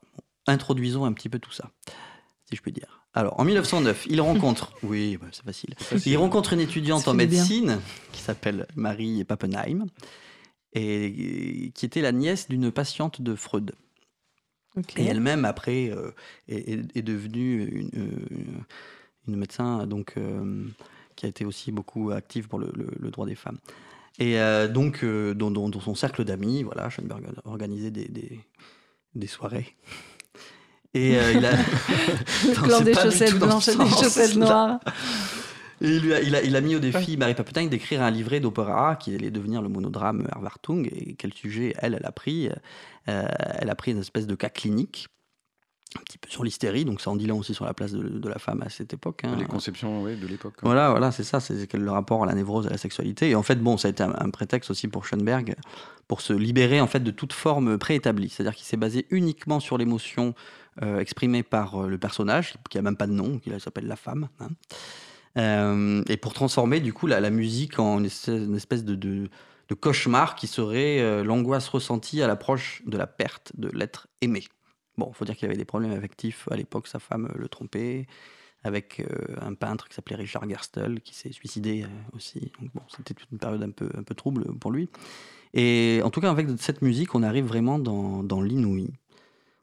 [0.49, 1.71] introduisons un petit peu tout ça,
[2.45, 3.05] si je puis dire.
[3.13, 5.73] Alors, en 1909, il rencontre, oui, bah, c'est facile,
[6.05, 7.25] il rencontre une étudiante en bien.
[7.25, 7.79] médecine
[8.11, 9.85] qui s'appelle Marie Pappenheim
[10.73, 13.71] et qui était la nièce d'une patiente de Freud.
[14.97, 16.11] Et elle-même, après, euh,
[16.47, 18.61] est, est- devenue une, euh,
[19.27, 20.65] une médecin donc, euh,
[21.15, 23.57] qui a été aussi beaucoup active pour le, le- le droit des femmes.
[24.19, 28.39] Et euh, donc, dans, dans- dans son cercle d'amis, voilà, Schoenberg a organisé des, des,
[29.15, 29.75] des soirées.
[30.93, 31.51] Et euh, il a.
[32.47, 34.01] Non, Clan des chaussettes blanches et des sens-là.
[34.03, 34.79] chaussettes noires.
[35.81, 38.39] Et il, a, il, a, il a mis au défi Marie Pappenheim d'écrire un livret
[38.39, 40.87] d'opéra qui allait devenir le monodrame Erwartung.
[40.87, 42.49] Et quel sujet elle, elle a pris
[43.07, 43.27] Euh,
[43.59, 45.07] Elle a pris une espèce de cas clinique,
[45.97, 48.07] un petit peu sur l'hystérie, donc ça en dit là aussi sur la place de,
[48.07, 49.21] de la femme à cette époque.
[49.23, 49.35] hein.
[49.39, 50.53] Les conceptions ouais, de l'époque.
[50.61, 53.31] Voilà, voilà, c'est ça, c'est le rapport à la névrose et à la sexualité.
[53.31, 55.55] Et en fait, bon, ça a été un, un prétexte aussi pour Schoenberg
[56.07, 58.29] pour se libérer en fait de toute forme préétablie.
[58.29, 60.35] C'est-à-dire qu'il s'est basé uniquement sur l'émotion
[60.83, 63.95] euh, exprimée par euh, le personnage, qui a même pas de nom, qui s'appelle la
[63.95, 64.29] femme.
[64.39, 64.49] hein.
[65.37, 68.95] Euh, et pour transformer du coup la, la musique en une espèce, une espèce de,
[68.95, 69.29] de,
[69.69, 74.43] de cauchemar qui serait euh, l'angoisse ressentie à l'approche de la perte de l'être aimé.
[74.99, 77.47] Bon, il faut dire qu'il avait des problèmes affectifs à l'époque, sa femme euh, le
[77.49, 78.05] trompait,
[78.63, 79.05] avec euh,
[79.41, 82.51] un peintre qui s'appelait Richard Gerstel, qui s'est suicidé euh, aussi.
[82.59, 84.89] Donc bon, c'était une période un peu, un peu trouble pour lui.
[85.53, 88.89] Et en tout cas, avec cette musique, on arrive vraiment dans, dans l'inouï.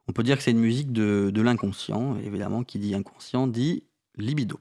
[0.08, 2.16] On peut dire que c'est une musique de, de l'inconscient.
[2.24, 3.82] Évidemment, qui dit inconscient dit
[4.16, 4.58] libido.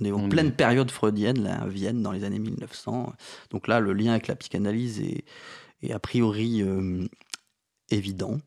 [0.00, 3.12] On est en On pleine est- période freudienne, là, à Vienne, dans les années 1900.
[3.50, 5.24] Donc là, le lien avec la psychanalyse est,
[5.82, 7.06] est a priori euh,
[7.90, 8.38] évident.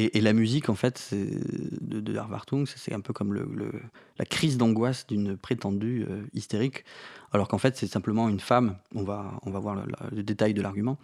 [0.00, 3.34] Et, la musique, en fait, de, de Harvartung, c'est- un peu comme
[4.18, 6.84] la crise d'angoisse d'une prétendue euh, hystérique,
[7.32, 9.76] alors qu'en fait, c'est simplement une femme, on va, on va voir
[10.12, 10.98] le, détail de l'argument,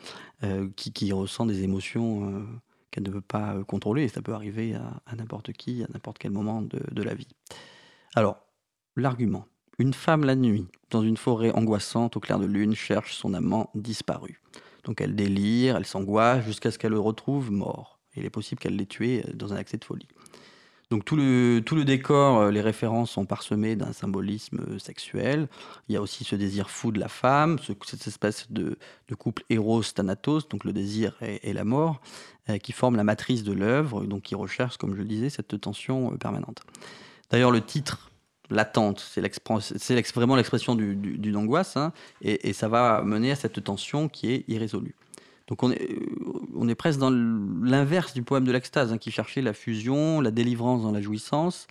[0.44, 2.42] euh, qui, ressent des émotions euh,
[2.90, 6.30] qu'elle ne peut pas contrôler, et ça peut arriver à, n'importe qui, à n'importe quel
[6.30, 7.28] moment de la vie.
[8.14, 8.38] Alors,
[8.96, 9.46] l'argument.
[9.78, 13.70] Une femme la nuit, dans une forêt angoissante au clair de lune, cherche son amant
[13.74, 14.40] disparu.
[14.84, 17.93] Donc elle délire, elle s'angoisse jusqu'à ce qu'elle le retrouve mort.
[18.16, 20.08] Il est possible qu'elle l'ait tué euh, dans un accès de folie.
[20.90, 25.48] Donc tout le, tout le décor, euh, les références sont parsemées d'un symbolisme euh, sexuel.
[25.88, 28.76] Il y a aussi ce désir fou de la femme, ce- cette espèce de,
[29.16, 32.00] couple héros-thanatos, donc le désir et, la mort,
[32.62, 36.10] qui forment la matrice de l'œuvre, donc qui recherche, comme je le disais, cette tension
[36.18, 36.60] permanente.
[37.30, 38.10] D'ailleurs, le titre,
[38.50, 43.64] l'attente, c'est vraiment l'expression du- du- d'une angoisse, hein, et ça va mener à cette
[43.64, 44.94] tension qui est irrésolue.
[45.48, 45.98] Donc on est, euh,
[46.54, 50.30] on est presque dans l'inverse du poème de l'extase, hein, qui cherchait la fusion, la
[50.30, 51.66] délivrance dans la jouissance.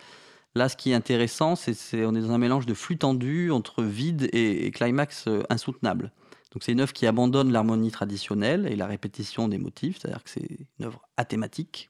[0.55, 3.81] Là, ce qui est intéressant, c'est on est dans un mélange de flux tendu entre
[3.83, 6.11] vide et, et climax euh, insoutenable.
[6.51, 10.29] Donc c'est une œuvre qui abandonne l'harmonie traditionnelle et la répétition des motifs, c'est-à-dire que
[10.29, 10.47] c'est
[10.79, 11.89] une œuvre athématique.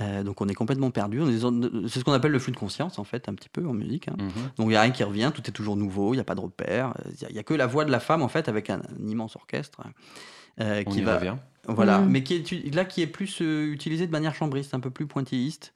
[0.00, 1.20] Euh, donc on est complètement perdu.
[1.88, 4.08] C'est ce qu'on appelle le flux de conscience, en fait, un petit peu en musique.
[4.08, 4.16] hein.
[4.18, 4.28] Mhm.
[4.56, 6.34] Donc il n'y a rien qui revient, tout est toujours nouveau, il n'y a pas
[6.34, 6.94] de repère.
[7.28, 9.36] Il n'y a, que la voix de la femme, en fait, avec un, un immense
[9.36, 9.82] orchestre.
[10.60, 11.36] Euh, On qui y va, revient.
[11.68, 12.10] voilà, Mm.
[12.10, 15.06] mais qui est là qui est plus euh, utilisé de manière chambriste, un peu plus
[15.06, 15.72] pointilliste.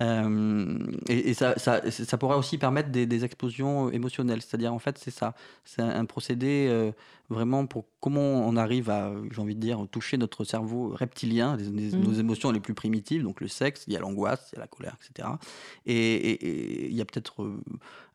[0.00, 0.78] Euh,
[1.08, 4.42] et et ça, ça, ça pourrait aussi permettre des, des explosions émotionnelles.
[4.42, 5.34] C'est-à-dire, en fait, c'est ça.
[5.64, 6.90] C'est un, un procédé euh,
[7.28, 11.64] vraiment pour comment on arrive à, j'ai envie de dire, toucher notre cerveau reptilien, les-
[11.90, 12.02] les- Mm.
[12.02, 14.62] nos émotions les plus primitives, donc le sexe, il y a l'angoisse, il y a
[14.62, 15.28] la colère, etc.
[15.86, 17.48] Et et- et il y a peut-être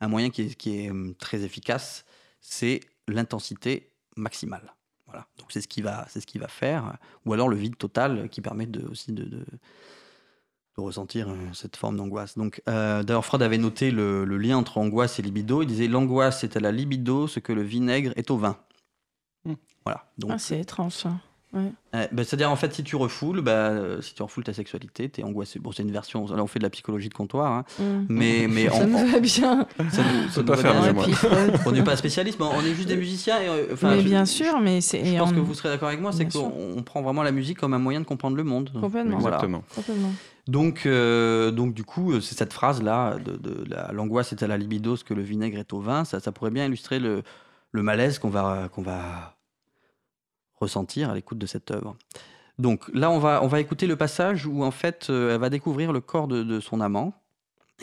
[0.01, 2.03] un moyen qui est, qui est très efficace,
[2.41, 4.74] c'est l'intensité maximale.
[5.07, 5.25] Voilà.
[5.37, 8.29] Donc c'est ce qui va, c'est ce qui va faire, ou alors le vide total
[8.29, 9.37] qui permet de, aussi de, de,
[10.77, 12.37] de ressentir euh, cette forme d'angoisse.
[12.37, 15.61] Donc euh, d'ailleurs Freud avait noté le, le lien entre angoisse et libido.
[15.61, 18.57] Il disait l'angoisse est à la libido ce que le vinaigre est au vin.
[19.45, 19.53] Hmm.
[19.85, 20.11] Voilà.
[20.17, 21.13] Donc Ah, c'est étrange ça.
[21.53, 21.71] Ouais.
[21.95, 25.07] euh, ben, c'est-à-dire en fait si tu refoules, bah, euh, si tu refoules ta sexualité,
[25.07, 25.59] t'es angoissé.
[25.59, 26.25] Bon c'est une version.
[26.27, 27.63] Là on fait de la psychologie de comptoir, hein.
[27.79, 28.05] Mm.
[28.09, 29.65] mais mais Ça en- me en- va bien.
[29.89, 30.93] ça nous- ça nous pas va faire bien.
[30.93, 31.05] moi.
[31.65, 33.39] On n'est pas spécialiste, mais on est juste des musiciens.
[33.41, 35.05] Et, euh, enfin, mais je- bien sûr, mais c'est.
[35.05, 37.31] Je pense on- que vous serez d'accord avec moi, c'est qu'on on prend vraiment la
[37.31, 38.69] musique comme un moyen de comprendre le monde.
[38.79, 39.17] Complètement.
[39.17, 39.37] Voilà.
[39.37, 39.63] Exactement.
[39.73, 40.11] Complètement.
[40.49, 44.57] Donc, euh, donc du coup, c'est cette phrase-là, de, de la- l'angoisse est à la
[44.57, 47.23] libido ce que le vinaigre est au vin, ça, ça pourrait bien illustrer le,
[47.71, 49.36] le malaise qu'on va, qu'on va
[50.59, 51.95] ressentir à l'écoute de cette œuvre.
[52.57, 55.49] Donc là, on va, on va écouter le passage où en fait, euh, elle va
[55.49, 57.13] découvrir le corps de, de son amant,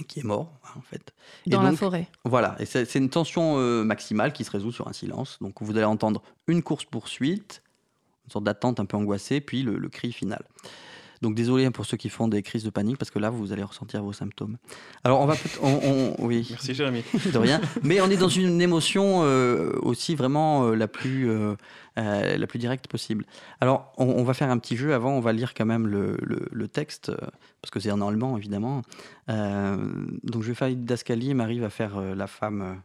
[0.08, 1.14] qui est mort, en fait.
[1.46, 2.08] Et Dans la donc, forêt.
[2.24, 5.38] Voilà, et c'est c'est une tension euh, maximale qui se résout sur un silence.
[5.40, 7.62] Donc vous allez entendre une course-poursuite,
[8.24, 10.44] une sorte d'attente un peu angoissée, puis le, le cri final.
[11.24, 13.50] Donc désolé hein, pour ceux qui font des crises de panique, parce que là, vous
[13.52, 14.58] allez ressentir vos symptômes.
[15.04, 15.34] Alors on va...
[15.34, 15.80] peut- On,
[16.20, 17.02] on- oui, Merci Jérémy.
[17.32, 17.60] de rien.
[17.82, 21.54] Mais on est dans une émotion euh, aussi vraiment euh, la, plus, euh,
[21.98, 23.24] euh, la plus directe possible.
[23.62, 26.18] Alors, on, on va faire un petit jeu avant, on va lire quand même le,
[26.20, 27.10] le- le texte,
[27.62, 28.82] parce que c'est en allemand, évidemment.
[29.30, 29.76] Euh,
[30.24, 32.82] donc, je vais faire Dascali Marie va faire euh, la femme.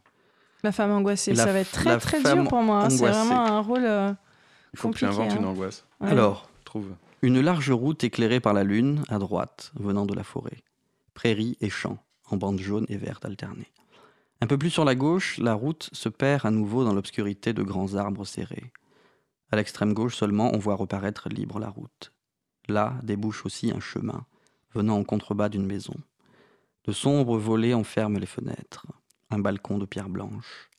[0.62, 2.84] La femme angoissée, La ça va être très très dur pour moi.
[2.84, 2.90] hein.
[2.90, 3.84] C'est vraiment un rôle.
[3.84, 4.12] euh,
[4.72, 5.40] Il faut que tu Compliqué, inventes hein.
[5.42, 5.84] une angoisse.
[6.00, 6.08] ouais.
[6.10, 6.86] Alors, Trouve.
[7.22, 10.62] Une large route éclairée par la lune, à droite, venant de la forêt.
[11.12, 13.70] Prairies et champs, en bandes jaunes et vertes alternées.
[14.40, 17.62] Un peu plus sur la gauche, la route se perd à nouveau dans l'obscurité de
[17.62, 18.72] grands arbres serrés.
[19.52, 22.12] À l'extrême gauche seulement, on voit reparaître libre la route.
[22.68, 24.24] Là débouche aussi un chemin,
[24.72, 25.96] venant en contrebas d'une maison.
[26.84, 28.86] De sombres volets enferment les fenêtres,
[29.28, 30.70] un balcon de pierre blanche.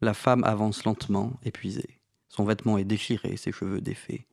[0.00, 2.00] La femme avance lentement, épuisée.
[2.28, 4.24] Son vêtement est déchiré, ses cheveux défaits.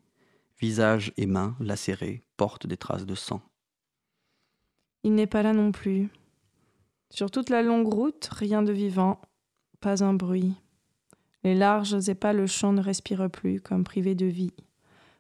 [0.59, 3.41] Visage et mains lacérés portent des traces de sang.
[5.03, 6.09] Il n'est pas là non plus.
[7.09, 9.21] Sur toute la longue route, rien de vivant,
[9.79, 10.53] pas un bruit.
[11.43, 14.53] Les larges et pâles champs ne respirent plus, comme privés de vie.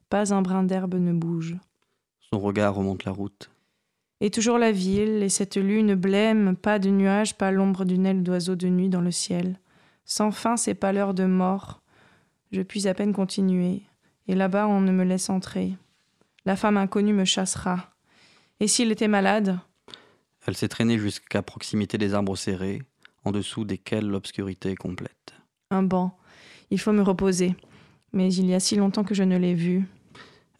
[0.09, 1.55] Pas un brin d'herbe ne bouge.
[2.19, 3.51] Son regard remonte la route.
[4.21, 8.23] Et toujours la ville, et cette lune blême, pas de nuages, pas l'ombre d'une aile
[8.23, 9.59] d'oiseau de nuit dans le ciel.
[10.05, 11.81] Sans fin ces pâleurs de mort,
[12.51, 13.83] Je puis à peine continuer.
[14.27, 15.73] Et là-bas, on ne me laisse entrer.
[16.45, 17.91] La femme inconnue me chassera.
[18.59, 19.59] Et s'il était malade?
[20.47, 22.81] Elle s'est traînée jusqu'à proximité des arbres serrés,
[23.23, 25.33] en dessous desquels l'obscurité est complète.
[25.71, 26.17] Un banc.
[26.69, 27.55] Il faut me reposer.
[28.13, 29.87] Mais il y a si longtemps que je ne l'ai vu.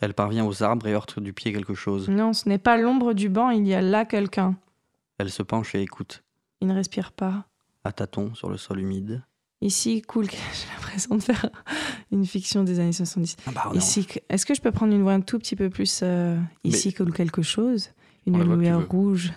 [0.02, 2.10] Elle parvient aux arbres et heurte du pied quelque chose.
[2.10, 4.56] Non, ce n'est pas l'ombre du banc, il y a là quelqu'un.
[5.18, 6.24] Elle se penche et écoute,
[6.62, 7.46] Il ne respire pas.
[7.86, 9.24] à tâtons sur le sol humide.
[9.66, 10.26] Ici coule.
[10.30, 11.50] J'ai l'impression de faire
[12.12, 13.36] une fiction des années 70.
[13.48, 13.72] Ah bah.
[13.74, 16.94] Ici, est-ce que je peux prendre une voix un tout petit peu plus euh, Ici
[16.94, 17.90] coule quelque chose?
[18.28, 18.86] Une veux.
[18.90, 19.34] rouge.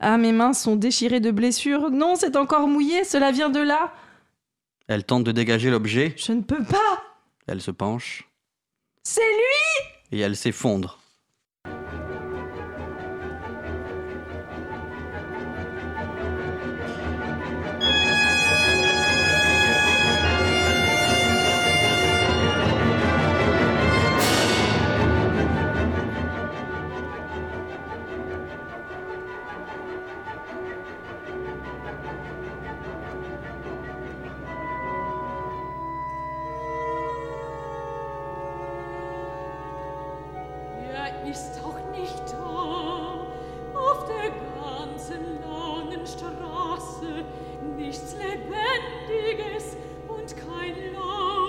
[0.00, 1.90] Ah, mes mains sont déchirées de blessures.
[1.90, 3.04] Non, c'est encore mouillé.
[3.04, 3.92] Cela vient de là.
[4.88, 7.02] Elle tente de dégager l'objet, Je ne peux pas.
[7.46, 8.28] elle se penche,
[9.04, 10.18] C'est lui.
[10.18, 10.99] et elle s'effondre.
[41.28, 43.26] Ist doch nicht da.
[43.74, 47.24] Auf der ganzen langen Straße
[47.76, 49.76] nichts Lebendiges
[50.08, 51.39] und kein Laut.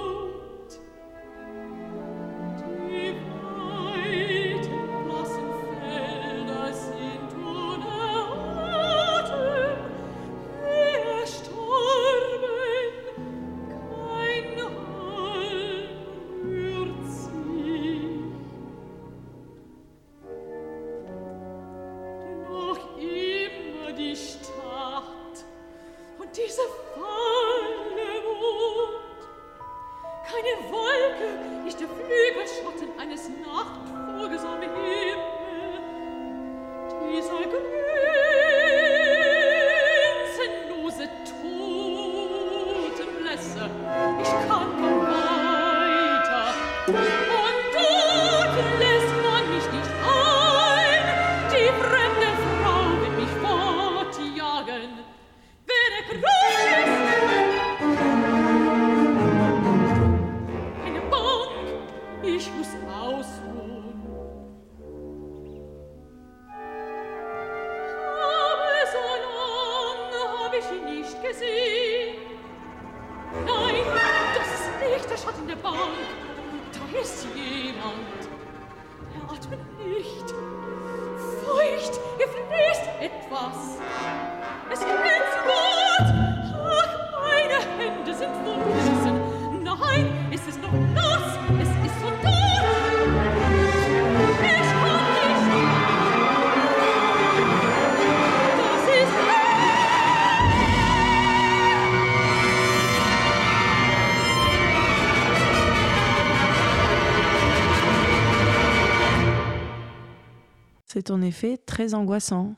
[111.11, 112.55] En effet très angoissant.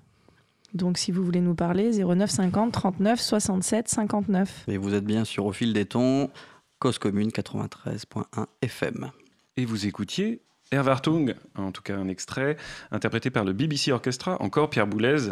[0.76, 4.66] Donc, si vous voulez nous parler, 09 50 39 67 59.
[4.68, 6.30] Et vous êtes bien sur Au fil des tons,
[6.78, 9.10] Cause Commune 93.1 FM.
[9.58, 10.42] Et vous écoutiez
[10.72, 12.58] Erwartung, en tout cas un extrait,
[12.92, 15.30] interprété par le BBC Orchestra, encore Pierre Boulez,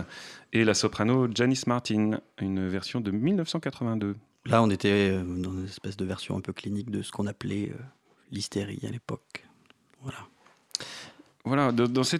[0.51, 4.15] et la soprano Janice Martin, une version de 1982.
[4.45, 7.27] Là, on était euh, dans une espèce de version un peu clinique de ce qu'on
[7.27, 7.83] appelait euh,
[8.31, 9.45] l'hystérie à l'époque.
[10.01, 10.17] Voilà.
[11.43, 11.71] Voilà,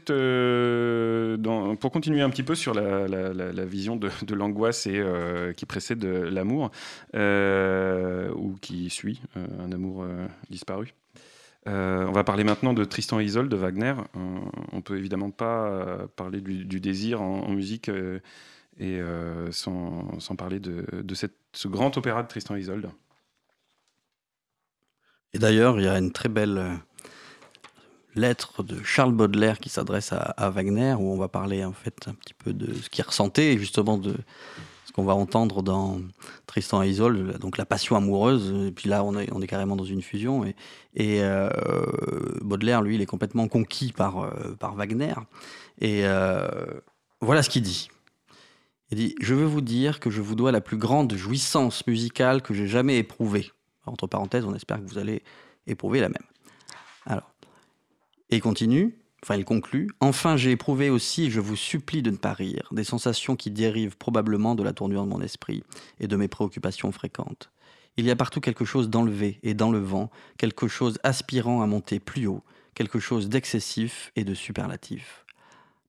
[0.10, 5.66] euh, dans- pour continuer un petit peu sur la, vision de, l'angoisse et euh, qui
[5.66, 6.72] précède l'amour
[7.16, 10.06] euh, ou qui suit un amour
[10.50, 10.94] disparu.
[11.68, 13.94] On va parler maintenant de Tristan et Isolde de Wagner.
[14.16, 14.42] On,
[14.72, 17.92] on peut évidemment pas parler du, désir en, musique
[18.80, 19.02] et
[19.52, 20.84] sans, parler de,
[21.54, 22.90] ce grand opéra de Tristan et Isolde.
[25.34, 26.82] Et d'ailleurs, il y a une très belle
[28.16, 32.14] lettre de Charles Baudelaire qui s'adresse à, Wagner, où on va parler en fait un
[32.14, 34.16] petit peu de ce qu'il ressentait, et justement de
[34.86, 36.02] ce qu'on va entendre dans
[36.48, 38.68] Tristan et Isolde, donc la passion amoureuse.
[38.68, 40.44] Et puis là, on est, carrément dans une fusion.
[40.44, 40.56] Et,
[40.96, 41.50] et euh,
[42.42, 45.14] Baudelaire, lui, il est complètement conquis par, euh, Wagner.
[45.80, 46.48] Et euh,
[47.22, 47.90] voilà ce qu'il dit.
[48.92, 52.42] Il dit Je veux vous dire que je vous dois la plus grande jouissance musicale
[52.42, 53.52] que j'ai jamais éprouvée.
[53.86, 55.24] Entre parenthèses, on espère que vous allez
[55.68, 56.24] éprouver la même.
[57.06, 57.32] Alors,
[58.32, 62.18] et il continue, enfin il conclut, Enfin j'ai éprouvé aussi, je vous supplie de ne
[62.18, 65.64] pas rire, des sensations qui dérivent probablement de la tournure de mon esprit
[66.00, 67.52] et de mes préoccupations fréquentes.
[67.98, 71.68] Il y a partout quelque chose d'enlevé et dans le vent, quelque chose aspirant à
[71.68, 72.42] monter plus haut,
[72.74, 75.26] quelque chose d'excessif et de superlatif.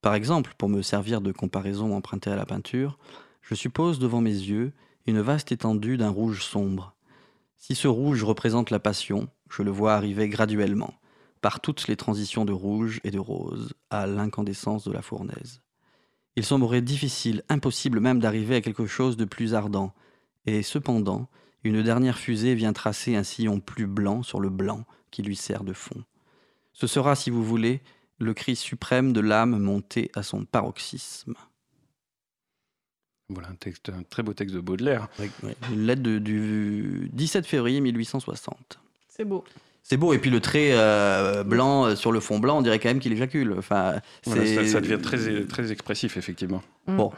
[0.00, 2.98] Par exemple, pour me servir de comparaison empruntée à la peinture,
[3.40, 4.72] je suppose devant mes yeux
[5.06, 6.94] une vaste étendue d'un rouge sombre.
[7.56, 10.92] Si ce rouge représente la passion, je le vois arriver graduellement,
[11.42, 15.60] par toutes les transitions de rouge et de rose, à l'incandescence de la fournaise.
[16.36, 19.92] Il semblerait difficile, impossible même d'arriver à quelque chose de plus ardent,
[20.46, 21.28] et cependant,
[21.64, 25.64] une dernière fusée vient tracer un sillon plus blanc sur le blanc qui lui sert
[25.64, 26.02] de fond.
[26.72, 27.82] Ce sera, si vous voulez,
[28.18, 31.34] le cri suprême de l'âme montée à son paroxysme.
[33.28, 35.08] Voilà un, texte, un très beau texte de Baudelaire.
[35.70, 38.78] Une lettre du 17 février 1860.
[39.08, 39.44] C'est beau.
[39.82, 42.78] C'est beau, et puis le trait euh, blanc euh, sur le fond blanc, on dirait
[42.78, 43.54] quand même qu'il éjacule.
[43.58, 44.34] Enfin, ça,
[44.66, 46.62] ça, devient très, très expressif, effectivement.
[46.86, 46.96] Mm.
[46.96, 47.12] Bon,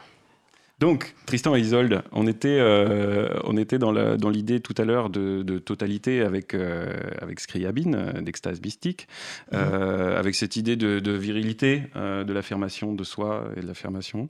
[0.79, 3.93] Donc, Tristan et Isolde, on était, euh, on était dans
[4.29, 9.07] l'idée tout à l'heure de, de totalité avec, euh, avec Scriabine, euh, d'extase mystique,
[9.53, 14.27] euh, avec cette idée de, de virilité, de l'affirmation de soi et de l'affirmation.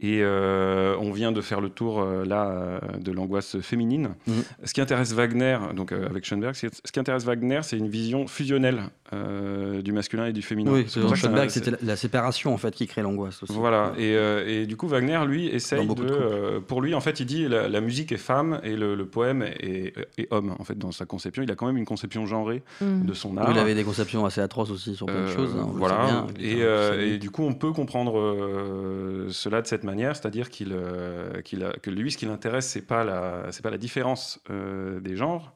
[0.00, 4.14] Et on vient de faire le tour, là, de l'angoisse féminine.
[4.26, 4.42] Mhm.
[4.64, 8.82] Ce qui intéresse Wagner, donc avec Schoenberg, ce qui intéresse Wagner, c'est une vision fusionnelle
[9.14, 10.72] euh, du masculin et du féminin.
[10.72, 11.00] oui, C'est
[11.48, 13.52] c'était la, la séparation en fait qui crée l'angoisse aussi.
[13.52, 16.02] voilà, et, euh, et du coup, Wagner, lui, essaye de.
[16.04, 19.06] euh, pour lui, en fait, il dit la, la musique est femme et le, le
[19.06, 21.42] poème est, est homme, en fait, dans sa conception.
[21.42, 23.04] Il a quand même une conception genrée Mm.
[23.06, 23.50] de son art.
[23.52, 25.54] Il avait des conceptions assez atroces aussi sur plein de Euh, choses.
[25.58, 30.16] hein, voilà, bien, et, euh, du coup, on peut comprendre euh, cela de cette manière,
[30.16, 33.70] c'est-à-dire qu'il, euh, qu'il a- que lui, ce qui l'intéresse, c'est pas la, c'est pas
[33.70, 35.52] la différence euh, des genres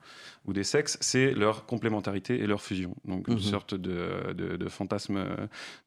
[0.48, 2.96] ou des sexes, c'est leur complémentarité et leur fusion.
[3.04, 3.40] Donc une Mhm.
[3.40, 5.18] sorte de, de- de fantasme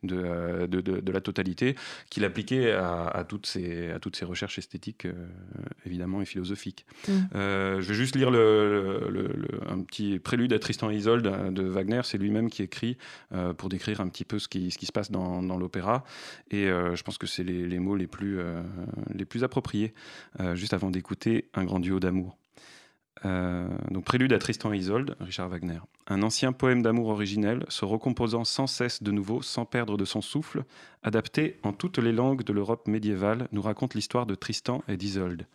[0.04, 1.76] de, la totalité
[2.10, 5.14] qu'il appliquait à, à toutes ces, à toutes ces recherches esthétiques, euh,
[5.86, 6.86] évidemment, et philosophiques.
[7.08, 7.30] Mhm.
[7.36, 11.54] Euh, je vais juste lire le, le- le- un petit prélude à Tristan et Isolde
[11.54, 12.02] de Wagner.
[12.04, 12.98] C'est lui-même qui écrit
[13.34, 16.04] euh, pour décrire un petit peu ce qui, ce qui se passe dans, dans l'opéra.
[16.52, 18.40] Et je pense que c'est les, les mots les plus,
[19.14, 19.94] les plus appropriés,
[20.54, 22.38] juste avant d'écouter un grand duo d'amour.
[23.24, 25.80] Euh, donc prélude à Tristan et Isolde, Richard Wagner.
[26.08, 30.22] Un ancien poème d'amour originel, se recomposant sans cesse de nouveau, sans perdre de son
[30.22, 30.64] souffle,
[31.04, 35.46] adapté en toutes les langues de l'Europe médiévale, nous raconte l'histoire de Tristan et d'Isolde.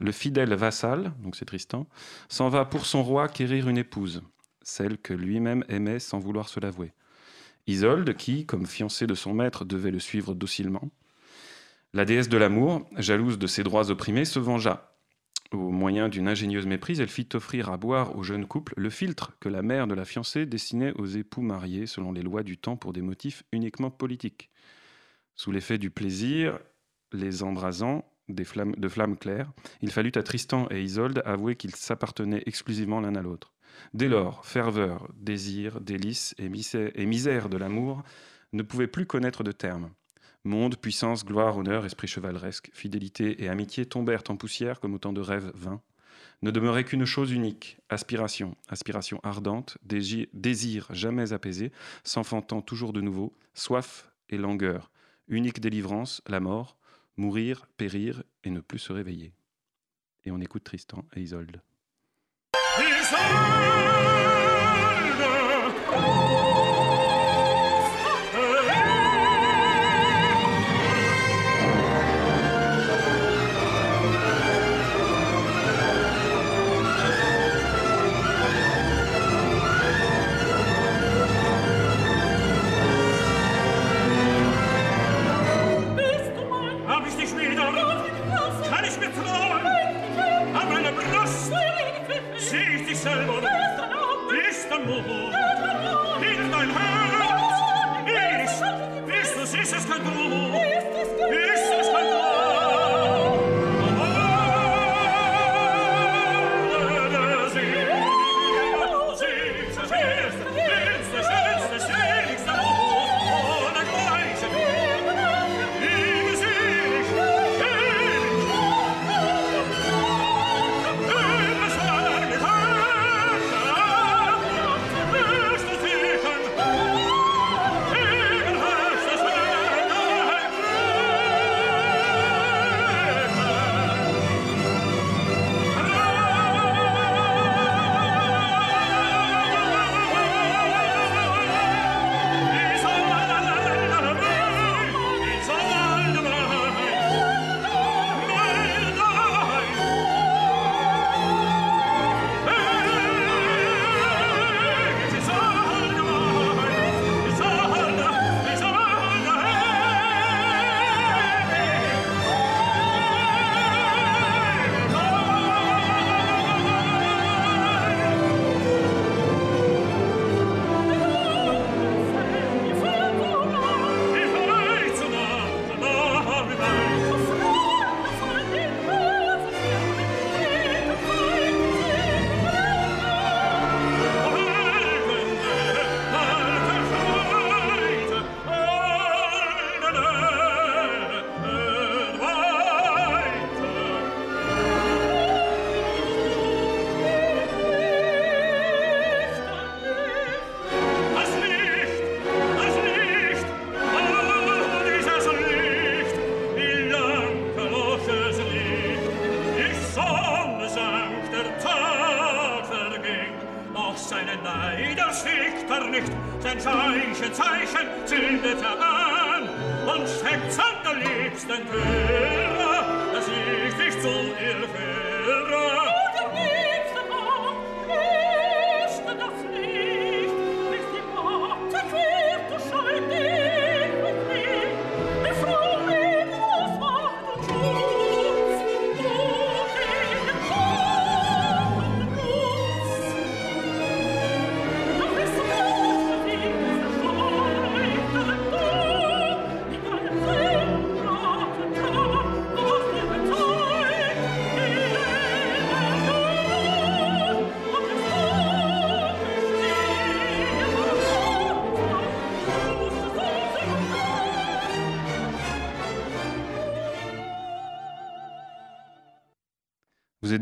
[0.00, 1.86] Le fidèle vassal, donc c'est Tristan,
[2.28, 4.22] s'en va pour son roi quérir une épouse,
[4.62, 6.92] celle que lui-même aimait sans vouloir se l'avouer.
[7.66, 10.90] Isolde, qui, comme fiancée de son maître, devait le suivre docilement.
[11.94, 14.93] La déesse de l'amour, jalouse de ses droits opprimés, se vengea.
[15.54, 19.36] Au moyen d'une ingénieuse méprise, elle fit offrir à boire au jeune couple le filtre
[19.38, 22.76] que la mère de la fiancée destinait aux époux mariés selon les lois du temps
[22.76, 24.50] pour des motifs uniquement politiques.
[25.36, 26.58] Sous l'effet du plaisir,
[27.12, 33.00] les embrasant de flammes claires, il fallut à Tristan et Isolde avouer qu'ils s'appartenaient exclusivement
[33.00, 33.52] l'un à l'autre.
[33.92, 38.02] Dès lors, ferveur, désir, délice et misère, et misère de l'amour
[38.52, 39.90] ne pouvaient plus connaître de terme.
[40.44, 45.22] Monde, puissance, gloire, honneur, esprit chevaleresque, fidélité et amitié tombèrent en poussière comme autant de
[45.22, 45.80] rêves vains.
[46.42, 51.72] Ne demeurait qu'une chose unique, aspiration, aspiration ardente, désir, jamais apaisé,
[52.02, 54.90] s'enfantant toujours de nouveau, soif et langueur,
[55.28, 56.76] unique délivrance, la mort,
[57.16, 59.32] mourir, périr et ne plus se réveiller.
[60.24, 61.62] Et on écoute Tristan et Isolde.
[62.78, 64.13] Bist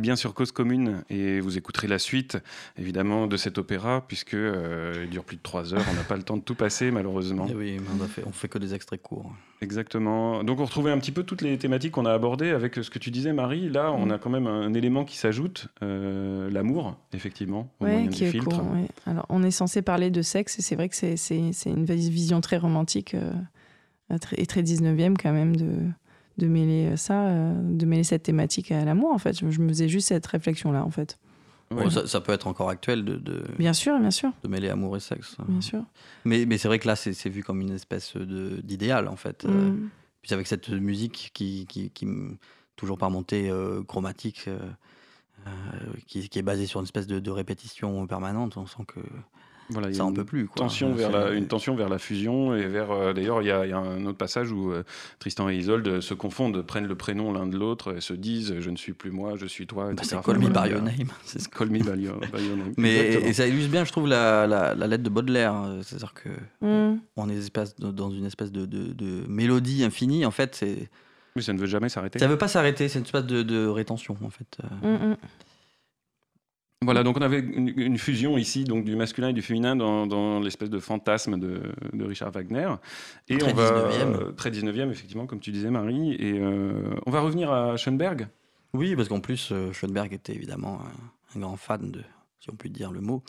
[0.02, 2.36] bien sur Cause Commune et vous écouterez la suite,
[2.76, 5.84] évidemment, de cet opéra, puisque euh, il dure plus de trois heures.
[5.90, 7.46] On n'a pas le temps de tout passer, malheureusement.
[7.48, 9.32] Eh oui, on, fait, on fait que des extraits courts.
[9.62, 10.42] Exactement.
[10.44, 12.98] Donc on retrouvait un petit peu toutes les thématiques qu'on a abordées avec ce que
[12.98, 13.68] tu disais, Marie.
[13.70, 14.10] Là, on Mm.
[14.12, 18.24] a quand même un élément qui s'ajoute, euh, l'amour, effectivement, au Ouais, moyen qui du
[18.26, 18.48] est filtre.
[18.48, 18.88] court, ouais.
[19.06, 21.16] Alors, on est censé parler de sexe et c'est vrai que c'est,
[21.66, 23.30] une vision très romantique euh,
[24.12, 25.68] euh, et très 19e quand même de,
[26.38, 29.38] de mêler ça, euh, de mêler cette thématique à l'amour en fait.
[29.38, 31.18] Je, je me faisais juste cette réflexion-là en fait.
[31.70, 31.84] Ouais.
[31.84, 34.68] Bon, ça, ça peut être encore actuel de, de, Bien sûr, bien sûr, de mêler
[34.68, 35.36] amour et sexe.
[35.48, 35.82] bien sûr.
[36.24, 39.16] Mais, mais c'est vrai que là, c'est c'est vu comme une espèce de- d'idéal, en
[39.16, 39.44] fait.
[39.44, 39.88] Euh, Mm.
[40.22, 41.90] Puis avec cette musique qui, qui,
[42.76, 44.58] toujours par montée euh, chromatique, euh,
[45.48, 45.50] euh,
[46.06, 49.00] qui, qui est basée sur une espèce de, de répétition permanente, on sent que
[49.70, 50.46] Voilà, ça en une peut plus.
[50.46, 50.56] Quoi.
[50.56, 53.50] tension vers C'est- la, une tension vers la fusion et vers euh, d'ailleurs il y,
[53.50, 54.82] a- il y a un autre passage où euh,
[55.18, 58.70] Tristan et Isolde se confondent prennent le prénom l'un de l'autre et se disent je
[58.70, 61.08] ne suis plus moi je suis toi Bah, c'est Call Me by Your Name.
[61.24, 62.74] C'est ce Call me by your, by your name.
[62.76, 65.54] Mais et ça illustre bien, je trouve, la, la, la lettre de Baudelaire.
[65.54, 66.28] euh, C'est-à-dire que
[66.60, 66.98] Mm.
[67.16, 70.26] on est dans une espèce de, de, de mélodie infinie.
[70.26, 70.90] En fait, c'est
[71.36, 72.18] Mais ça ne veut jamais s'arrêter.
[72.18, 72.88] ça veut pas s'arrêter.
[72.88, 74.58] C'est une espèce de, de rétention, en fait.
[74.84, 74.98] euh.
[74.98, 75.16] Mm, mm.
[76.82, 80.06] Voilà, donc on avait une, une fusion ici donc du masculin et du féminin dans,
[80.06, 81.62] dans l'espèce de fantasme de,
[81.92, 82.68] de Richard Wagner.
[83.28, 84.02] Et Très on va 19e.
[84.02, 86.72] euh, très 19e effectivement comme tu disais Marie et euh,
[87.06, 88.28] on va revenir à Schoenberg.
[88.74, 92.00] Oui, parce qu'en plus, euh, Schoenberg était évidemment un, un grand fan de,
[92.40, 93.22] si on peut dire le mot,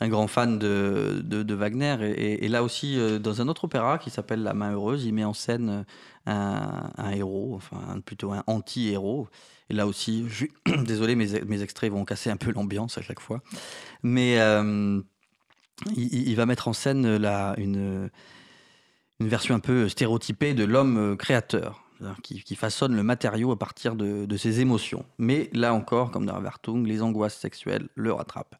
[0.00, 1.96] un grand fan de, de, de Wagner.
[2.02, 5.14] Et, et- et là aussi, dans un autre opéra qui s'appelle La Main Heureuse, il
[5.14, 5.84] met en scène
[6.26, 9.28] un, un héros, enfin plutôt un anti-héros.
[9.70, 10.26] Et là aussi,
[10.84, 13.40] désolé, mes, extraits vont casser un peu l'ambiance à chaque fois.
[14.02, 15.00] Mais euh,
[15.96, 17.06] il, va mettre en scène
[17.56, 18.10] une,
[19.20, 21.84] version un peu stéréotypée de l'homme euh, créateur.
[22.22, 25.04] Qui, façonne le matériau à partir de, ses émotions.
[25.18, 28.56] Mais là encore, comme dans Wartung, les angoisses sexuelles le rattrapent.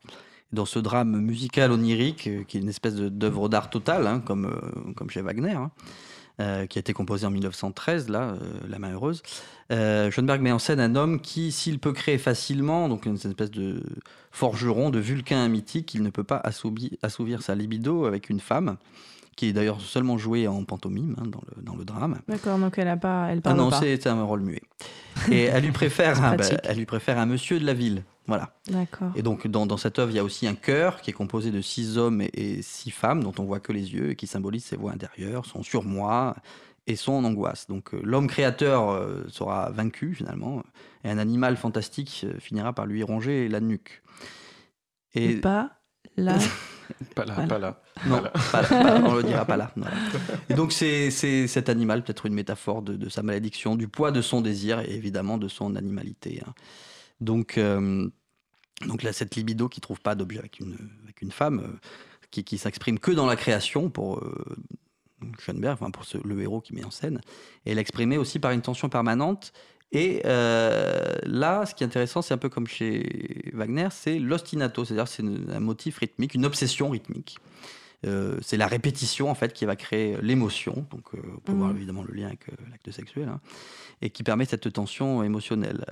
[0.53, 4.95] Dans ce drame musical onirique, euh, qui est une espèce d'œuvre d'art totale, hein, comme,
[4.95, 5.71] comme chez Wagner, hein,
[6.41, 8.37] euh, qui a été composé en 1913, là, euh,
[8.69, 9.23] La main heureuse,
[9.73, 13.51] euh, Schoenberg met en scène un homme qui, s'il peut créer facilement, donc une espèce
[13.51, 13.83] de
[14.31, 18.77] forgeron, de vulcain mythique, il ne peut pas assouvir, assouvir sa libido avec une femme,
[19.37, 22.21] qui est d'ailleurs seulement jouée en pantomime hein, dans, le, dans le drame.
[22.29, 23.81] D'accord, donc elle a pas, elle Ah parle non, pas.
[23.81, 24.63] c'est un rôle muet.
[25.31, 28.05] Et elle lui préfère, un, bah, elle lui préfère un monsieur de la ville.
[28.27, 28.55] Voilà.
[28.69, 29.11] D'accord.
[29.17, 31.51] Et donc, dans, dans cette œuvre, il y a aussi un chœur qui est composé
[31.51, 34.27] de six hommes et, et six femmes, dont on voit que les yeux, et qui
[34.29, 36.37] symbolisent ses voix intérieures, son surmoi
[36.87, 37.67] et son angoisse.
[37.69, 40.63] Donc, euh, l'homme créateur euh, sera vaincu, finalement,
[41.03, 44.03] et un animal fantastique euh, finira par lui ronger la nuque.
[45.15, 45.73] Et pas
[46.17, 46.39] là.
[47.15, 47.47] Pas là, Voilà.
[47.49, 47.83] pas là.
[48.05, 48.31] Non, Voilà.
[48.31, 49.71] pas là, pas là, on le dira pas là.
[49.77, 49.95] voilà.
[50.49, 54.11] Et donc c'est c'est cet animal, peut-être une métaphore de, de sa malédiction, du poids
[54.11, 56.43] de son désir et évidemment de son animalité.
[56.45, 56.53] hein.
[57.21, 58.09] Donc, euh,
[58.89, 61.79] donc là, cette libido qui trouve pas d'objet avec une, avec une femme, euh,
[62.33, 64.57] qui, qui s'exprime que dans la création pour euh,
[65.39, 67.21] Schoenberg, enfin pour ce- le héros qui met en scène,
[67.67, 69.53] et l'exprimer aussi par une tension permanente.
[69.93, 74.85] Et euh, là, ce qui est intéressant, c'est un peu comme chez Wagner, c'est l'ostinato,
[74.85, 77.39] c'est-à-dire c'est un motif rythmique, une obsession rythmique.
[78.07, 80.87] Euh, c'est la répétition en fait qui va créer l'émotion.
[80.91, 81.59] Donc, euh, on peut Mhm.
[81.59, 83.41] voir évidemment le lien avec euh, l'acte sexuel, hein,
[84.01, 85.85] et qui permet cette tension émotionnelle.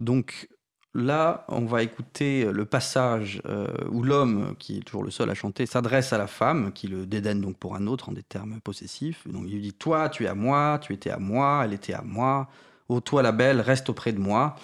[0.00, 0.48] Donc
[0.94, 5.34] là, on va écouter le passage euh, où l'homme, qui est toujours le seul à
[5.34, 8.60] chanter, s'adresse à la femme, qui le dédaigne donc pour un autre en des termes
[8.60, 9.26] possessifs.
[9.28, 11.94] Donc il lui dit Toi, tu es à moi, tu étais à moi, elle était
[11.94, 12.48] à moi.
[12.88, 14.56] Ô toi, la belle, reste auprès de moi.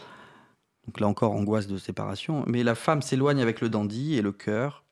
[0.87, 2.45] Donc là encore, angoisse de séparation.
[2.47, 4.85] Mais la femme s'éloigne avec le dandy et le cœur,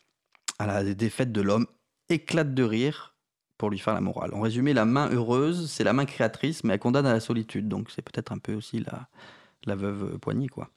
[0.59, 1.67] à la défaite de l'homme,
[2.09, 3.15] éclate de rire
[3.59, 4.33] pour lui faire la morale.
[4.35, 7.69] En résumé, la main heureuse, c'est la main créatrice, mais elle condamne à la solitude.
[7.69, 9.09] Donc c'est peut-être un peu aussi la,
[9.65, 10.71] la veuve poignée, quoi.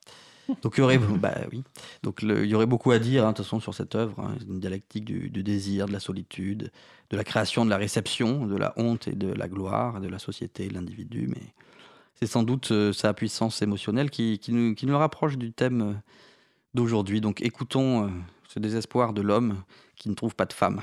[0.62, 1.64] Donc il y aurait, bah, oui.
[2.04, 4.36] Donc il y aurait beaucoup à dire, hein, de toute façon, sur cette œuvre, hein.
[4.48, 6.72] une dialectique du, désir, de la solitude,
[7.10, 10.20] de la création, de la réception, de la honte et de la gloire, de la
[10.20, 11.28] société, de l'individu.
[11.28, 11.42] Mais
[12.16, 15.94] c'est sans doute euh, sa puissance émotionnelle qui, nous, qui, nous, rapproche du thème euh,
[16.74, 17.22] d'aujourd'hui.
[17.22, 18.10] Donc écoutons euh,
[18.48, 19.64] ce désespoir de l'homme
[19.96, 20.82] qui ne trouve pas de femme.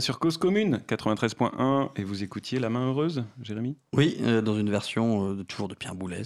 [0.00, 3.76] Bien sur Cause Commune 93.1 et vous écoutiez La Main Heureuse, Jérémy?
[3.92, 6.22] Oui, euh, dans une version euh, toujours de Pierre Boulez.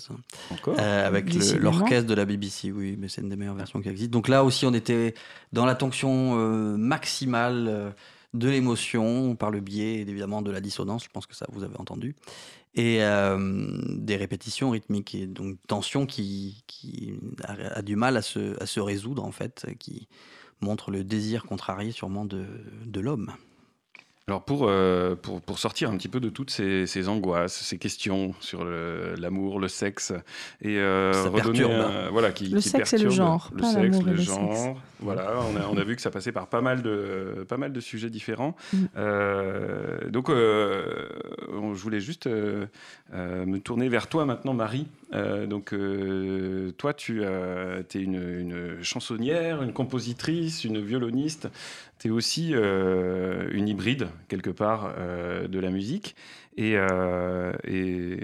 [0.51, 0.77] Encore?
[0.79, 4.13] Euh, Avec l'orchestre de la BBC, oui, mais c'est une des meilleures versions qui existent.
[4.13, 5.15] Donc là aussi, on était
[5.53, 6.37] dans la tension
[6.77, 7.95] maximale
[8.33, 11.77] de l'émotion par le biais évidemment de la dissonance, je pense que ça vous avez
[11.79, 12.15] entendu,
[12.77, 18.67] et des répétitions rythmiques, et donc tension qui, qui a, du mal à se, à
[18.67, 20.07] se résoudre en fait, qui
[20.61, 22.45] montre le désir contrarié sûrement de,
[22.87, 23.33] de l'homme.
[24.27, 27.77] Alors pour, euh, pour, pour, sortir un petit peu de toutes ces, ces angoisses, ces
[27.77, 30.15] questions sur l'amour, le, sexe,
[30.63, 33.51] et euh, redonner un, voilà, qui, le sexe et le genre.
[33.55, 34.81] Le sexe, le, genre.
[35.01, 37.75] Voilà, on a, on a, vu que ça passait par pas mal de, pas mal
[37.75, 38.57] de sujets différents.
[38.73, 38.85] Mm.
[38.97, 41.07] Euh, donc euh,
[41.51, 44.87] je voulais juste me tourner vers toi maintenant, Marie.
[45.13, 45.75] donc
[46.79, 51.51] toi, tu es une, une chansonnière, une compositrice, une violoniste
[52.05, 56.15] tu es aussi euh, une hybride, quelque part, euh, de la musique.
[56.59, 58.21] Et, euh, et,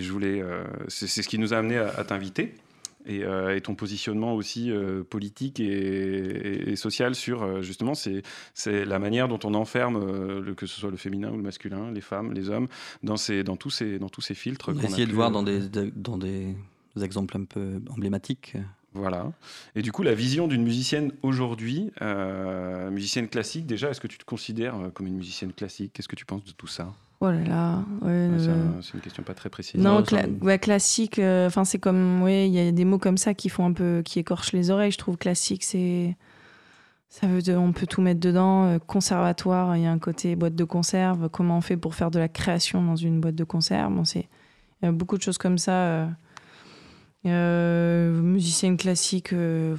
[0.00, 0.42] je voulais.
[0.88, 2.54] c'est ce qui nous a amené à, t'inviter.
[3.04, 4.72] Et, et, ton positionnement aussi
[5.10, 8.22] politique et, social sur justement c'est
[8.66, 12.00] la manière dont on enferme le, que ce soit le féminin ou le masculin, les
[12.00, 12.68] femmes, les hommes
[13.02, 14.70] dans ces dans tous ces dans tous ces filtres.
[14.82, 15.60] Essayer de voir dans des
[15.94, 16.56] dans des
[17.00, 18.56] exemples un peu emblématiques.
[18.94, 19.32] Voilà.
[19.74, 24.18] Et du coup, la vision d'une musicienne aujourd'hui, euh, musicienne classique, déjà, est-ce que tu
[24.18, 25.92] te considères euh, comme une musicienne classique?
[25.94, 26.92] Qu'est-ce que tu penses de tout ça?
[27.20, 27.84] Oh là là.
[28.82, 29.80] c'est une question pas très précise.
[29.80, 32.22] Non, classique, euh, enfin, c'est comme.
[32.22, 34.02] Oui, il y a des mots comme ça qui font un peu.
[34.04, 34.90] qui écorchent les oreilles.
[34.90, 36.16] Je trouve classique, c'est.
[37.08, 38.78] Ça veut on peut tout mettre dedans.
[38.86, 41.28] conservatoire, il y a un côté boîte de conserve.
[41.28, 43.92] Comment on fait pour faire de la création dans une boîte de conserve?
[43.92, 44.24] Bon, Il
[44.82, 46.08] y a beaucoup de choses comme ça.
[47.24, 49.76] Euh, musicienne classique, euh,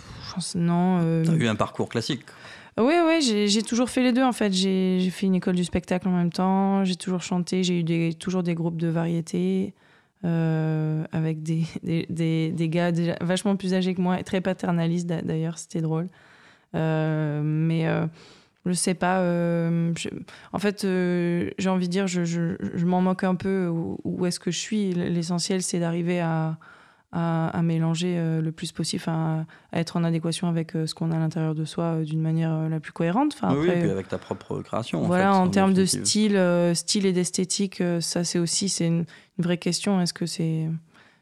[0.55, 0.99] non.
[1.01, 1.25] Euh...
[1.25, 2.21] T'as eu un parcours classique
[2.77, 4.53] Oui, oui, j'ai toujours fait les deux en fait.
[4.53, 8.13] J'ai fait une école du spectacle en même temps, j'ai toujours chanté, j'ai eu des,
[8.13, 9.73] toujours des groupes de variété
[10.23, 15.81] euh, avec des, des, des, gars vachement plus âgés que moi, très paternalistes d'ailleurs, c'était
[15.81, 16.07] drôle.
[16.73, 17.85] mais
[18.65, 19.19] je sais pas.
[20.53, 24.25] en fait, j'ai envie de dire, je, je, je m'en moque un peu où, où
[24.25, 24.93] est-ce que je suis.
[24.93, 26.57] L'essentiel, c'est d'arriver à
[27.13, 31.11] à, mélanger euh, le plus possible, à, à, être en adéquation avec euh, ce qu'on
[31.11, 33.33] a à l'intérieur de soi d'une manière la plus cohérente.
[33.35, 35.03] Enfin, oui, et puis avec ta propre création.
[35.03, 36.39] Voilà, en, termes de style,
[36.73, 39.05] style et d'esthétique, ça c'est aussi c'est une,
[39.37, 40.01] vraie question.
[40.01, 40.69] Est-ce que c'est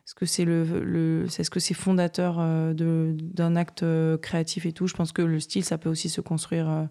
[0.06, 2.38] est-ce que c'est le, le est-ce que c'est fondateur
[2.74, 3.86] d'un acte
[4.22, 4.88] créatif et tout?
[4.88, 6.88] Je pense que le style, ça peut aussi se construire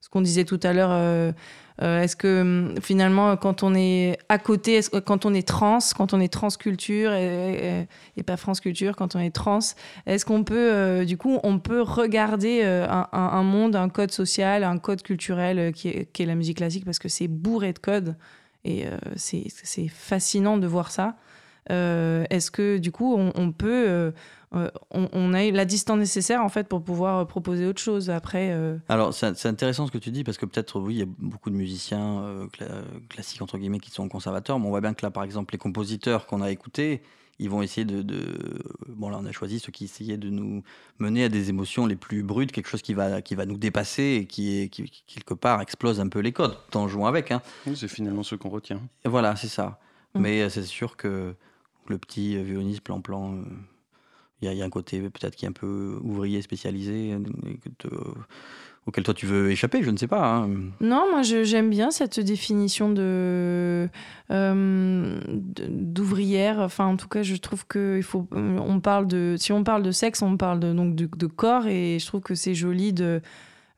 [0.00, 1.32] ce qu'on disait tout à l'heure, euh,
[1.82, 6.14] euh, est-ce que hum, finalement, quand on est à côté, quand on est trans, quand
[6.14, 7.86] on est transculture et,
[8.16, 9.58] et, pas France culture, quand on est trans,
[10.06, 14.78] est-ce qu'on peut, euh, du coup, on peut regarder un, monde, un code social, un
[14.78, 18.16] code culturel qui est, qui est la musique classique parce que c'est bourré de codes
[18.64, 18.86] et
[19.16, 21.16] c'est fascinant de voir ça.
[21.68, 24.12] Est-ce que du coup, on, on peut
[24.54, 28.08] euh, on, a eu la distance nécessaire en fait pour pouvoir euh, proposer autre chose
[28.08, 28.50] après.
[28.52, 28.78] Euh.
[28.88, 31.50] Alors c'est intéressant ce que tu dis parce que peut-être oui il y a beaucoup
[31.50, 32.48] de musiciens
[33.10, 35.58] classiques entre guillemets qui sont conservateurs, mais on voit bien que là par exemple les
[35.58, 37.02] compositeurs qu'on a écoutés,
[37.38, 38.02] ils vont essayer de,
[38.88, 40.62] bon là on a choisi ceux qui essayaient de nous
[40.98, 44.20] mener à des émotions les plus brutes, quelque chose qui va qui va nous dépasser
[44.22, 47.32] et qui, qui quelque part explose un peu les codes, en jouant avec.
[47.32, 47.42] Hein.
[47.66, 48.80] Oui, c'est finalement ce qu'on retient.
[49.04, 49.78] voilà c'est ça.
[50.14, 50.20] Mmh.
[50.20, 51.34] Mais c'est sûr que
[51.90, 53.44] le petit violoniste plan-plan
[54.40, 57.88] il y, a un côté peut-être qui est un peu ouvrier, spécialisé, euh,
[58.86, 60.24] auquel toi tu veux échapper, je ne sais pas.
[60.24, 60.48] Hein.
[60.80, 63.88] Non, moi j'aime bien cette définition de
[64.30, 65.20] euh,
[65.68, 66.60] d'ouvrière.
[66.60, 68.28] Enfin, en tout cas, je trouve que il faut.
[68.32, 69.34] On parle de.
[69.36, 72.36] Si on parle de sexe, on parle de, donc de, corps, et je trouve que
[72.36, 73.20] c'est joli de.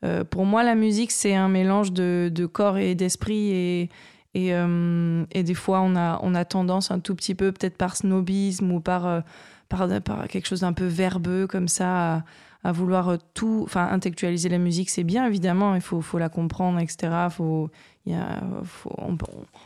[0.03, 3.89] Euh, pour moi, la musique, c'est un mélange de, de corps et d'esprit et.
[4.33, 4.51] Et,
[5.31, 8.71] et, des fois, on a, on a tendance un tout petit peu, peut-être par snobisme
[8.71, 9.23] ou par
[9.71, 12.23] par, quelque chose d'un peu verbeux comme ça,
[12.63, 16.79] à, vouloir tout, enfin intellectualiser la musique, c'est bien évidemment, il faut, faut la comprendre,
[16.79, 17.27] etc.
[17.31, 17.71] Faut,
[18.07, 18.41] y a,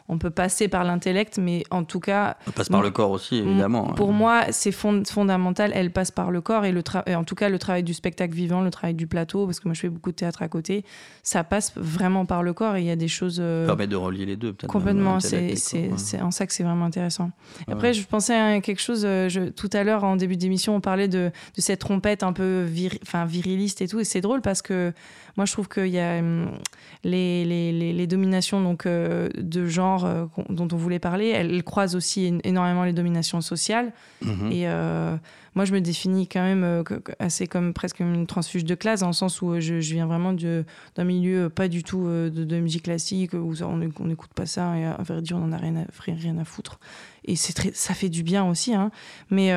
[0.09, 2.35] on, peut passer par l'intellect, mais en tout cas.
[2.47, 3.93] On passe par le corps aussi, évidemment.
[3.93, 5.71] Pour moi, c'est fondamental.
[5.73, 8.33] Elle passe par le corps et, le et en tout cas, le travail du spectacle
[8.33, 10.83] vivant, le travail du plateau, parce que moi je fais beaucoup de théâtre à côté,
[11.23, 13.37] ça passe vraiment par le corps et il y a des choses.
[13.39, 14.71] Euh, ça permet de relier les deux, peut-être.
[14.71, 17.31] Complètement, c'est en ça que c'est vraiment intéressant.
[17.71, 20.81] Après, je pensais à quelque chose, euh, je, tout à l'heure, en début d'émission, on
[20.81, 22.67] parlait de, de, cette trompette un peu
[23.01, 24.93] enfin viriliste et tout, et c'est drôle parce que
[25.37, 26.51] moi je trouve qu'il y a hum,
[27.03, 31.63] les, les, les, les dominations donc, euh, de genre euh, dont on voulait parler, elles,
[31.63, 33.91] croisent aussi énormément les dominations sociales.
[34.21, 34.51] Mhm.
[34.51, 35.15] Et euh,
[35.56, 36.84] moi, je me définis quand même
[37.19, 41.03] assez comme presque une transfuge de classe, dans le sens où je, viens vraiment d'un
[41.03, 45.22] milieu pas du tout de, musique classique, où on n'écoute pas ça, et à vrai
[45.22, 46.80] dire, on n'en a rien à, rien à foutre.
[47.26, 48.76] Et très, ça fait du bien aussi.
[48.76, 48.91] Hein.
[49.32, 49.53] Mais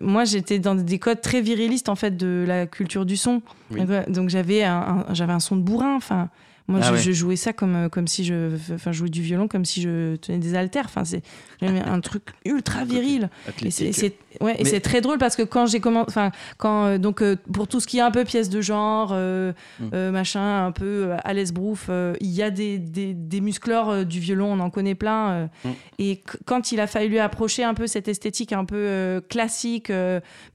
[0.00, 3.42] moi, j'étais dans des codes très virilistes, en fait, de la culture du son.
[3.70, 6.30] Donc, j'avais un, un son de bourrin, enfin
[6.68, 8.56] moi, ah je, jouais ça comme, euh, comme si je.
[8.74, 10.86] Enfin, jouais du violon comme si je tenais des haltères.
[10.86, 11.22] Enfin, c'est
[11.62, 13.30] un truc ultra viril.
[13.64, 16.06] Et c'est ouais, très drôle parce que quand j'ai commencé.
[16.08, 16.86] Enfin, quand.
[16.86, 20.10] Euh, donc, euh, pour tout ce qui est un peu pièce de genre, mm.
[20.10, 21.88] machin, un peu à l'esbrouf,
[22.20, 25.48] il y a des, des, des muscleurs du violon, on en connaît plein.
[25.64, 25.68] Mm.
[26.00, 29.92] Et quand il a fallu lui approcher un peu cette esthétique un peu classique,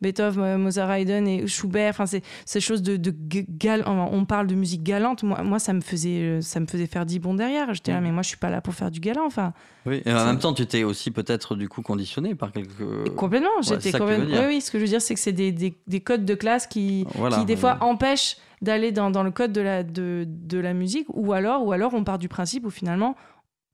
[0.02, 3.14] Beethoven, Mozart, Haydn et Schubert, enfin, c'est ces choses de, de
[3.50, 5.24] gal on parle de musique galante.
[5.24, 7.73] Moi, moi ça me faisait euh, ça me faisait faire 10 bons derrière.
[7.73, 8.03] J'étais là, mm.
[8.03, 9.26] mais moi, je suis pas là pour faire du galant.
[9.26, 9.53] Enfin,
[9.86, 13.14] oui, et en même temps, tu étais aussi peut-être du coup conditionné par quelques.
[13.15, 14.28] complètement, j'étais quand même.
[14.30, 16.36] Oui, oui, ce que je veux dire, c'est que c'est des, des, des, codes de
[16.36, 20.60] classe qui, qui des fois, empêchent d'aller dans, dans, le code de la, de, de,
[20.60, 23.15] la musique, ou alors, ou alors on part du principe où finalement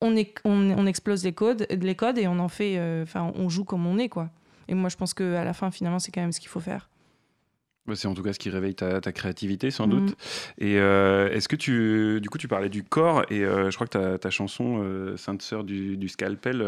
[0.02, 3.32] on, est, on, on explose les codes, les codes et on en fait, euh, enfin,
[3.36, 4.30] on joue comme on est, quoi.
[4.68, 6.90] Et moi, je pense qu'à la fin, finalement, c'est quand même ce qu'il faut faire.
[7.88, 10.10] Bah, c'est en tout cas ce qui réveille ta, créativité, sans doute.
[10.10, 10.64] Mm.
[10.66, 13.88] Et euh, est-ce que tu, du coup, tu parlais du corps, et euh, je crois
[13.88, 16.66] que ta, chanson euh, Sainte Sœur du, scalpel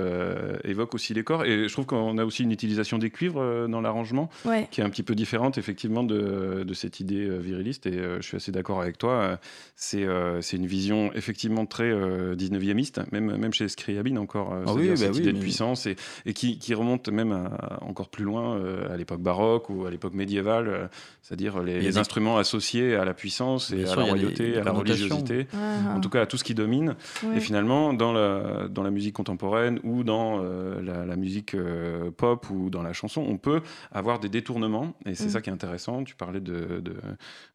[0.64, 1.46] évoque aussi les corps.
[1.46, 4.30] Et je trouve qu'on a aussi une utilisation des cuivres dans l'arrangement,
[4.72, 7.86] qui est un petit peu différente, effectivement, de, de cette idée viriliste.
[7.86, 9.40] Et je suis assez d'accord avec toi.
[9.76, 10.06] C'est
[10.54, 14.54] une vision, effectivement, très 19e, même, même chez Scriabine encore.
[14.66, 17.50] Ah oui, cette bah idée de puissance, et, et qui, qui, remonte même
[17.82, 18.60] encore plus loin,
[18.90, 20.90] à l'époque baroque ou à l'époque médiévale
[21.22, 25.96] c'est-à-dire les, instruments associés à la puissance et à la royauté, à la religiosité, ah.
[25.96, 26.96] en tout cas à tout ce qui domine.
[27.36, 32.50] Et finalement, dans la, dans la musique contemporaine ou dans euh, la, musique euh, pop
[32.50, 33.62] ou dans la chanson, on peut
[33.92, 35.30] avoir des détournements, et c'est mm.
[35.30, 36.04] ça qui est intéressant.
[36.04, 36.96] Tu parlais de, de,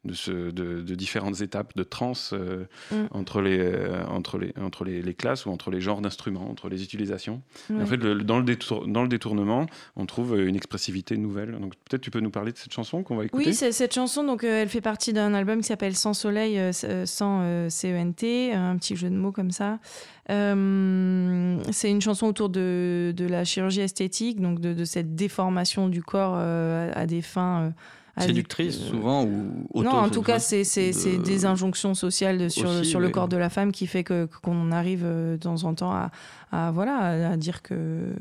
[0.05, 2.95] de, ce, de différentes étapes de trans euh, mm.
[3.11, 3.73] entre, les,
[4.07, 7.41] entre, les, entre les, classes ou entre les genres d'instruments, entre les utilisations.
[7.73, 9.65] En fait, dans, le dans le détournement,
[9.95, 11.51] on trouve une expressivité nouvelle.
[11.59, 14.23] Donc peut-être tu peux nous parler de cette chanson qu'on va écouter Oui, cette chanson,
[14.23, 16.59] donc, elle fait partie d'un album qui s'appelle Sans Soleil,
[17.05, 19.79] sans C-E-N-T, un petit jeu de mots comme ça.
[20.27, 20.33] c'est
[21.89, 26.35] une chanson autour de, de, la chirurgie esthétique, donc de, de cette déformation du corps
[26.35, 27.73] à des fins
[28.21, 30.63] séductrice souvent ou Non, en tout cas, c'est
[31.23, 35.03] des injonctions sociales sur, sur le corps de la femme qui fait que qu'on arrive
[35.03, 36.11] euh, de temps en temps à,
[36.51, 38.13] à voilà à dire que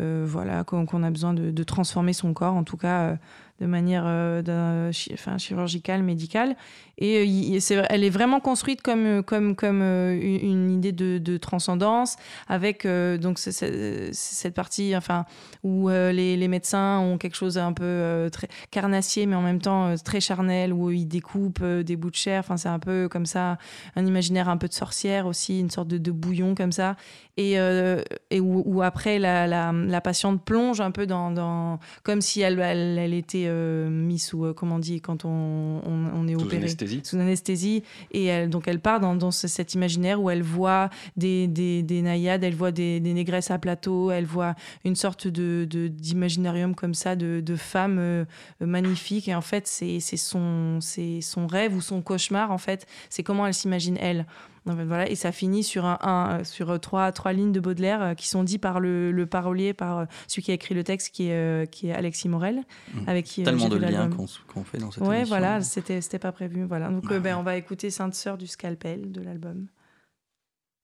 [0.00, 3.16] euh, voilà qu'on a besoin de, de, transformer son corps, en tout cas euh,
[3.62, 4.90] de manière euh,
[5.38, 6.56] chirurgicale, médicale.
[6.98, 12.16] Et euh, elle est vraiment construite comme, euh, comme, comme une, idée de, de, transcendance,
[12.48, 15.24] avec donc cette partie enfin,
[15.62, 19.94] où les, les, médecins ont quelque chose un peu très carnassier, mais en même temps
[20.04, 22.40] très charnel, où ils découpent des bouts de chair.
[22.40, 23.58] Enfin, c'est un peu comme ça,
[23.96, 26.96] un imaginaire un peu de sorcière aussi, une sorte de, de bouillon comme ça.
[27.36, 32.20] Et, et où, où, après, la, la, la, patiente plonge un peu dans, dans comme
[32.20, 36.28] si elle, elle, elle était euh, mis sous, euh, comment on dit, quand on, on,
[36.28, 37.00] est opéré anesthésie.
[37.04, 37.82] Sous anesthésie.
[38.10, 42.44] Et elle, donc elle part dans, cet imaginaire où elle voit des, des, des naïades,
[42.44, 44.54] elle voit des, négresses à plateau, elle voit
[44.84, 48.24] une sorte de, d'imaginarium comme ça de, femmes euh,
[48.60, 49.28] magnifiques.
[49.28, 52.86] Et en fait, c'est, c'est, son, c'est son rêve ou son cauchemar, en fait.
[53.10, 54.26] C'est comment elle s'imagine elle
[54.64, 58.28] voilà, et ça finit sur, un, euh, sur trois, trois lignes de Baudelaire euh, qui
[58.28, 61.28] sont dites par le, le, parolier, par euh, celui qui a écrit le texte, qui
[61.28, 62.62] est, qui est Alexis Morel.
[62.94, 63.08] Mmh.
[63.08, 64.28] Avec qui, Tellement de liens qu'on
[64.64, 65.36] fait dans cette ouais, émission.
[65.36, 66.64] voilà, c'était pas prévu.
[66.64, 66.88] Voilà.
[66.88, 69.66] Donc bah, ben, on va écouter Sainte Sœur du Scalpel de l'album.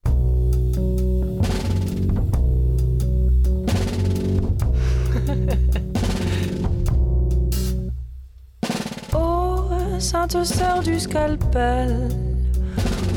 [9.15, 9.69] oh,
[10.01, 12.09] Sainte Sœur du Scalpel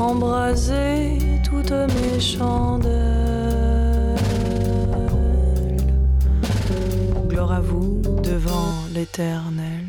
[0.02, 2.92] embraser toutes mes chandelles.
[7.28, 9.84] Gloire à vous devant l'éternel.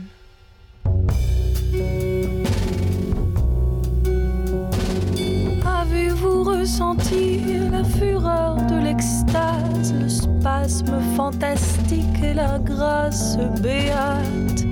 [5.81, 7.41] Avez-vous ressenti
[7.71, 14.65] la fureur de l'extase, le spasme fantastique et la grâce béate,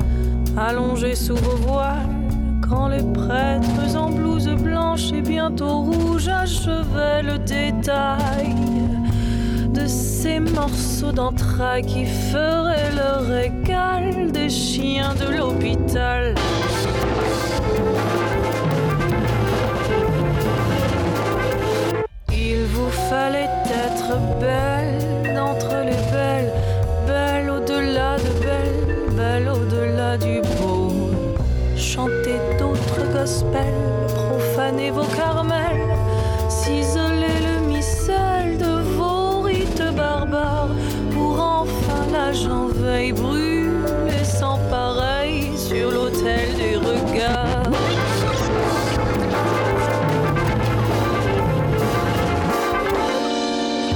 [0.56, 2.21] allongés sous vos voiles?
[2.90, 8.56] Les prêtres en blouse blanche et bientôt rouge achevaient le détail
[9.74, 16.36] de ces morceaux d'entrailles qui feraient le régal des chiens de l'hôpital.
[22.32, 23.50] Il vous fallait
[23.88, 26.54] être belle d'entre les belles,
[27.06, 30.71] belle au-delà de belle, belle au-delà du beau.
[31.94, 32.40] Chantez
[33.12, 33.74] gospel,
[34.16, 35.94] profanez vos carmels,
[36.48, 40.70] ciseler le missel de vos rites barbares,
[41.12, 42.32] pour enfin la
[42.70, 47.70] veille brûler sans pareil sur l'autel des regards.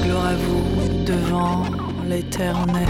[0.04, 1.64] Gloire à vous devant
[2.10, 2.90] l'éternel.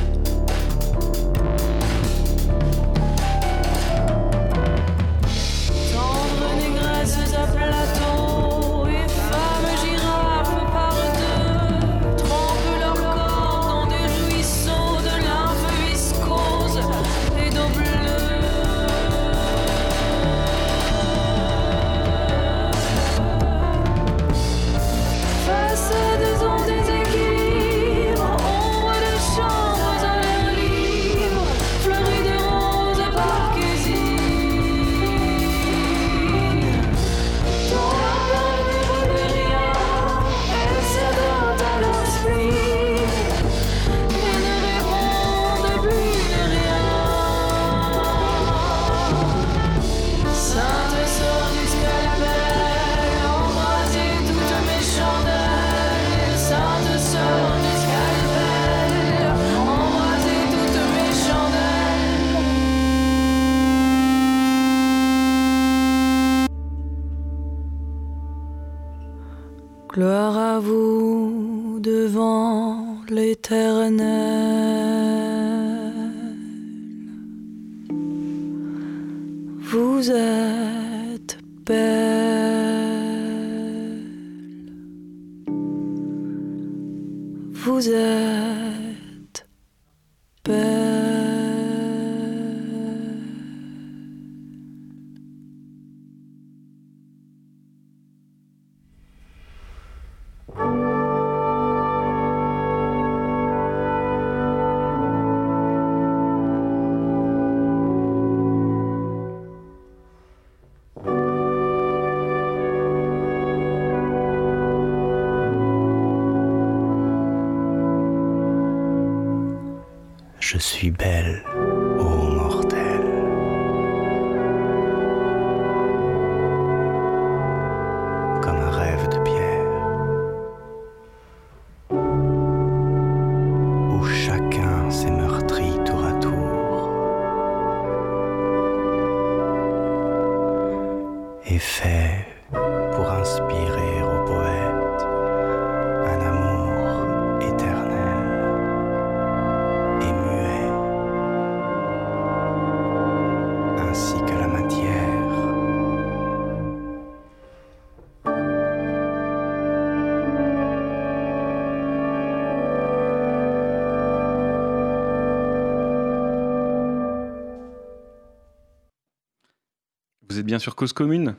[170.41, 171.35] êtes bien sur Cause Commune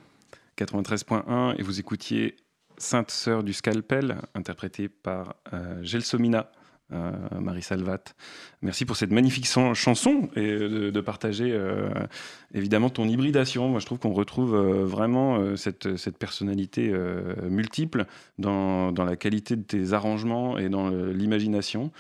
[0.56, 2.36] 93.1 et vous écoutiez
[2.78, 6.52] Sainte Sœur du Scalpel, interprétée par euh, Gelsomina,
[6.92, 7.10] euh,
[7.40, 8.14] Marie Salvat.
[8.60, 11.90] Merci pour cette magnifique chanson et de, de partager euh,
[12.54, 13.68] évidemment ton hybridation.
[13.68, 18.06] Moi, je trouve qu'on retrouve euh, vraiment euh, cette, personnalité euh, multiple
[18.38, 21.90] dans, la qualité de tes arrangements et dans l'imagination.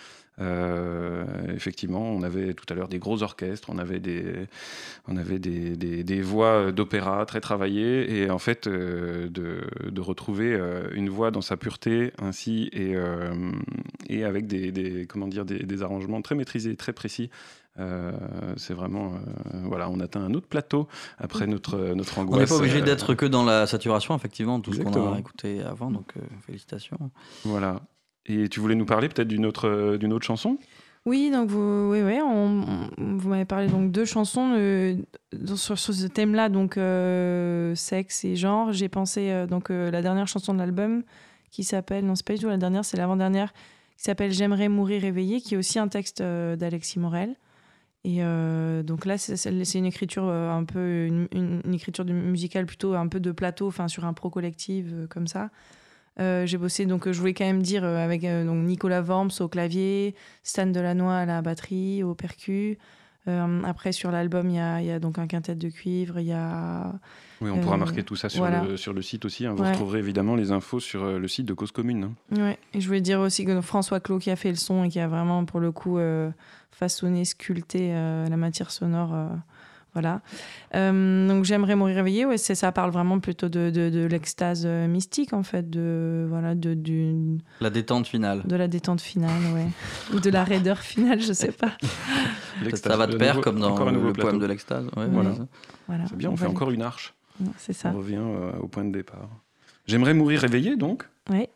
[0.42, 1.24] Euh,
[1.54, 4.24] effectivement, on avait tout à l'heure des gros orchestres, on avait des,
[5.08, 9.60] on avait des, des- des voix d'opéra très travaillées, et en fait, euh, de,
[9.90, 12.94] de retrouver euh, une voix dans sa pureté ainsi et,
[14.08, 17.30] et avec des, des- comment dire, des, des arrangements très maîtrisés, très précis.
[17.78, 18.12] euh,
[18.56, 20.88] c'est vraiment, euh, voilà, on atteint un autre plateau
[21.18, 22.48] après notre, notre On n'est angoisse.
[22.50, 26.12] pas obligé d'être que dans la saturation, effectivement, tout ce qu'on a écouté avant, donc
[26.16, 26.98] euh, félicitations.
[27.44, 27.80] Voilà.
[28.26, 30.58] Et tu voulais nous parler peut-être d'une autre, euh, d'une autre chanson?
[31.04, 32.20] Oui, donc vous, oui, oui,
[32.96, 34.96] vous m'avez parlé donc deux chansons euh,
[35.56, 38.72] sur, sur ce thème-là, donc euh, sexe et genre.
[38.72, 41.02] J'ai pensé euh, donc la dernière chanson de l'album
[41.50, 43.52] qui s'appelle, non c'est pas du tout la dernière, c'est l'avant-dernière,
[43.96, 47.34] qui s'appelle J'aimerais mourir éveillé, qui est aussi un texte d'Alexis Morel.
[48.04, 48.20] Et
[48.84, 53.66] donc là, c'est une écriture un peu, une, écriture musicale plutôt un peu de plateau,
[53.66, 55.50] enfin sur un pro collectif euh, comme ça.
[56.20, 59.00] Euh, j'ai bossé, donc euh, je voulais quand même dire euh, avec euh, donc Nicolas
[59.00, 62.78] Worms au clavier, Stan Delannoy à la batterie, au percu.
[63.64, 66.26] Après, sur l'album, il y a, il y a donc un quintet de cuivre, il
[66.26, 66.92] y a.
[67.40, 68.64] Oui, on pourra marquer tout ça sur, voilà.
[68.64, 69.46] le, sur le site aussi.
[69.46, 69.54] hein.
[69.54, 69.70] Vous Ouais.
[69.70, 72.14] retrouverez évidemment les infos sur le site de Cause Commune.
[72.32, 72.36] hein.
[72.36, 72.58] Ouais.
[72.74, 74.98] Et je voulais dire aussi que François Clos qui a fait le son et qui
[74.98, 76.00] a vraiment, pour le coup,
[76.72, 79.14] façonné, sculpté la matière sonore.
[79.94, 80.20] Voilà.
[80.74, 82.24] Euh, donc j'aimerais mourir réveillé.
[82.24, 86.26] Ouais, c'est ça parle vraiment plutôt de, de, de l'extase euh, mystique en fait, de
[86.28, 87.14] voilà, de du,
[87.60, 88.42] La détente finale.
[88.44, 89.66] de la détente finale, ouais,
[90.14, 91.72] ou de la raideur finale, je sais pas.
[92.74, 94.38] Ça va de pair nouveau- comme dans le, nouveau poème plateau.
[94.38, 94.86] de l'extase.
[94.96, 96.06] Ouais, Voilà.
[96.08, 97.14] C'est bien, on fait encore une arche.
[97.58, 97.90] C'est ça.
[97.94, 99.28] On revient euh, au point de départ.
[99.86, 101.04] J'aimerais mourir réveillé donc.
[101.30, 101.48] Ouais.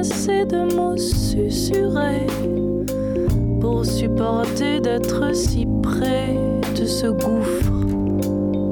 [0.00, 2.26] D'assez de mots susurrés
[3.60, 6.36] pour supporter d'être si près
[6.74, 7.84] de ce gouffre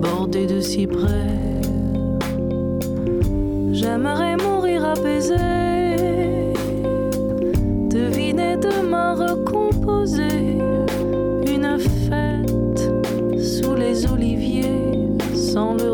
[0.00, 1.36] bordé de cyprès.
[3.72, 5.36] J'aimerais mourir apaisé,
[7.90, 10.56] deviner demain recomposer
[11.46, 11.78] une
[12.08, 12.90] fête
[13.38, 14.86] sous les oliviers
[15.34, 15.90] sans le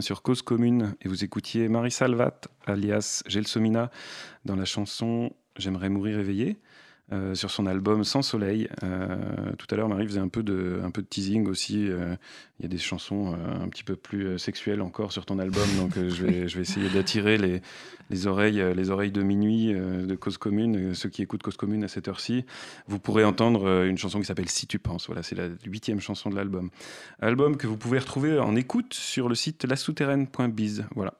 [0.00, 3.90] sur Cause Commune et vous écoutiez Marie Salvat, alias Gelsomina,
[4.44, 6.58] dans la chanson J'aimerais mourir éveillé.
[7.12, 8.68] Euh, sur son album Sans Soleil.
[8.84, 9.16] Euh,
[9.58, 11.88] tout à l'heure, Marie faisait un peu de, un peu de teasing aussi.
[11.88, 12.14] euh,
[12.58, 15.94] Il y a des chansons un petit peu plus sexuelles encore sur ton album, donc
[15.96, 17.62] je, vais, je vais essayer d'attirer les,
[18.10, 21.88] les, oreilles, les oreilles de minuit de Cause Commune, ceux qui écoutent Cause Commune à
[21.88, 22.44] cette heure-ci.
[22.86, 25.06] Vous pourrez entendre une chanson qui s'appelle Si tu penses.
[25.06, 26.70] Voilà, c'est la huitième chanson de l'album.
[27.20, 30.84] Album que vous pouvez retrouver en écoute sur le site lasouterraine.biz.
[30.94, 31.14] Voilà.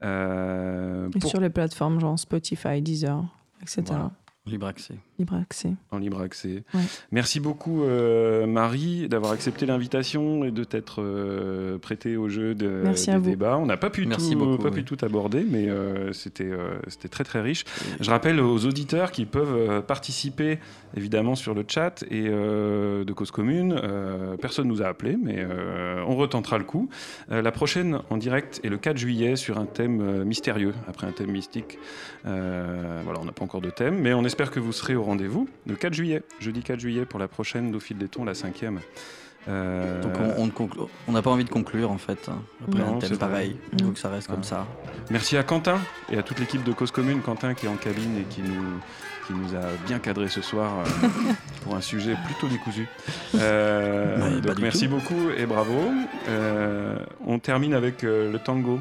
[0.00, 3.24] Pour- sur les plateformes genre Spotify, Deezer,
[3.62, 3.82] etc.
[3.86, 4.12] Voilà.
[4.46, 4.94] Libre accès.
[5.18, 5.72] Libre accès.
[5.90, 6.62] en libre accès.
[6.72, 6.80] Ouais.
[7.10, 12.82] Merci beaucoup euh, Marie d'avoir accepté l'invitation et de t'être euh, prêtée au jeu de,
[12.84, 13.56] Merci des débats.
[13.58, 14.82] On n'a pas pu Merci tout, beaucoup, pas oui.
[14.82, 17.64] pu tout aborder, mais euh, c'était euh, c'était très très riche.
[17.98, 20.58] Je rappelle aux auditeurs qu'ils peuvent participer
[20.96, 23.78] évidemment sur le chat et euh, de cause commune.
[23.82, 26.88] Euh, personne nous a appelé, mais euh, on retentera le coup.
[27.30, 31.12] Euh, la prochaine en direct est le 4 juillet sur un thème mystérieux, après un
[31.12, 31.78] thème mystique.
[32.26, 35.02] Euh, voilà, on n'a pas encore de thème, mais on espère que vous serez au
[35.02, 38.34] rendez-vous le 4 juillet, jeudi 4 juillet pour la prochaine d'Au fil des tons, la
[38.34, 38.80] cinquième.
[39.48, 40.12] Euh, Donc
[41.08, 43.56] on- n'a pas envie de conclure en fait, hein, après Non, un c'est thème pareil.
[43.80, 43.86] Non.
[43.88, 44.46] Donc ça reste comme Ah.
[44.46, 44.66] ça.
[45.10, 45.78] Merci à Quentin
[46.10, 47.20] et à toute l'équipe de Cause Commune.
[47.20, 48.80] Quentin qui est en cabine et qui nous,
[49.26, 51.08] qui nous a bien cadré ce soir euh,
[51.62, 52.88] pour un sujet plutôt décousu.
[53.36, 54.96] Euh, pas donc merci tout.
[54.96, 55.92] beaucoup et bravo.
[56.28, 58.80] Euh, on termine avec le tango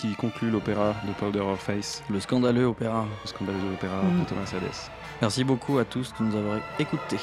[0.00, 3.04] qui conclut l'opéra de Powder of Face, Le scandaleux opéra.
[3.22, 4.20] le scandaleux opéra Mm.
[4.20, 4.90] de Thomas Hadès.
[5.20, 7.18] Merci beaucoup à tous de nous avoir écoutés.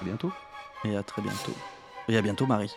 [0.00, 0.32] À bientôt.
[0.84, 1.52] Et à très bientôt.
[2.08, 2.74] Et à bientôt Marie.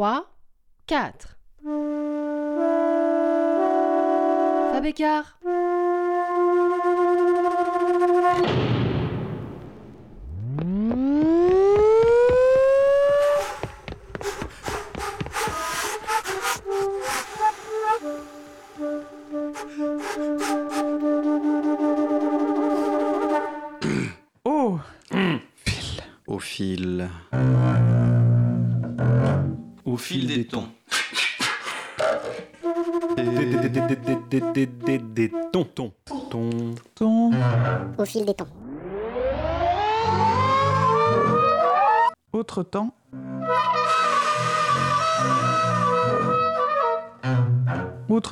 [0.00, 0.29] 3,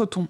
[0.01, 0.27] Autre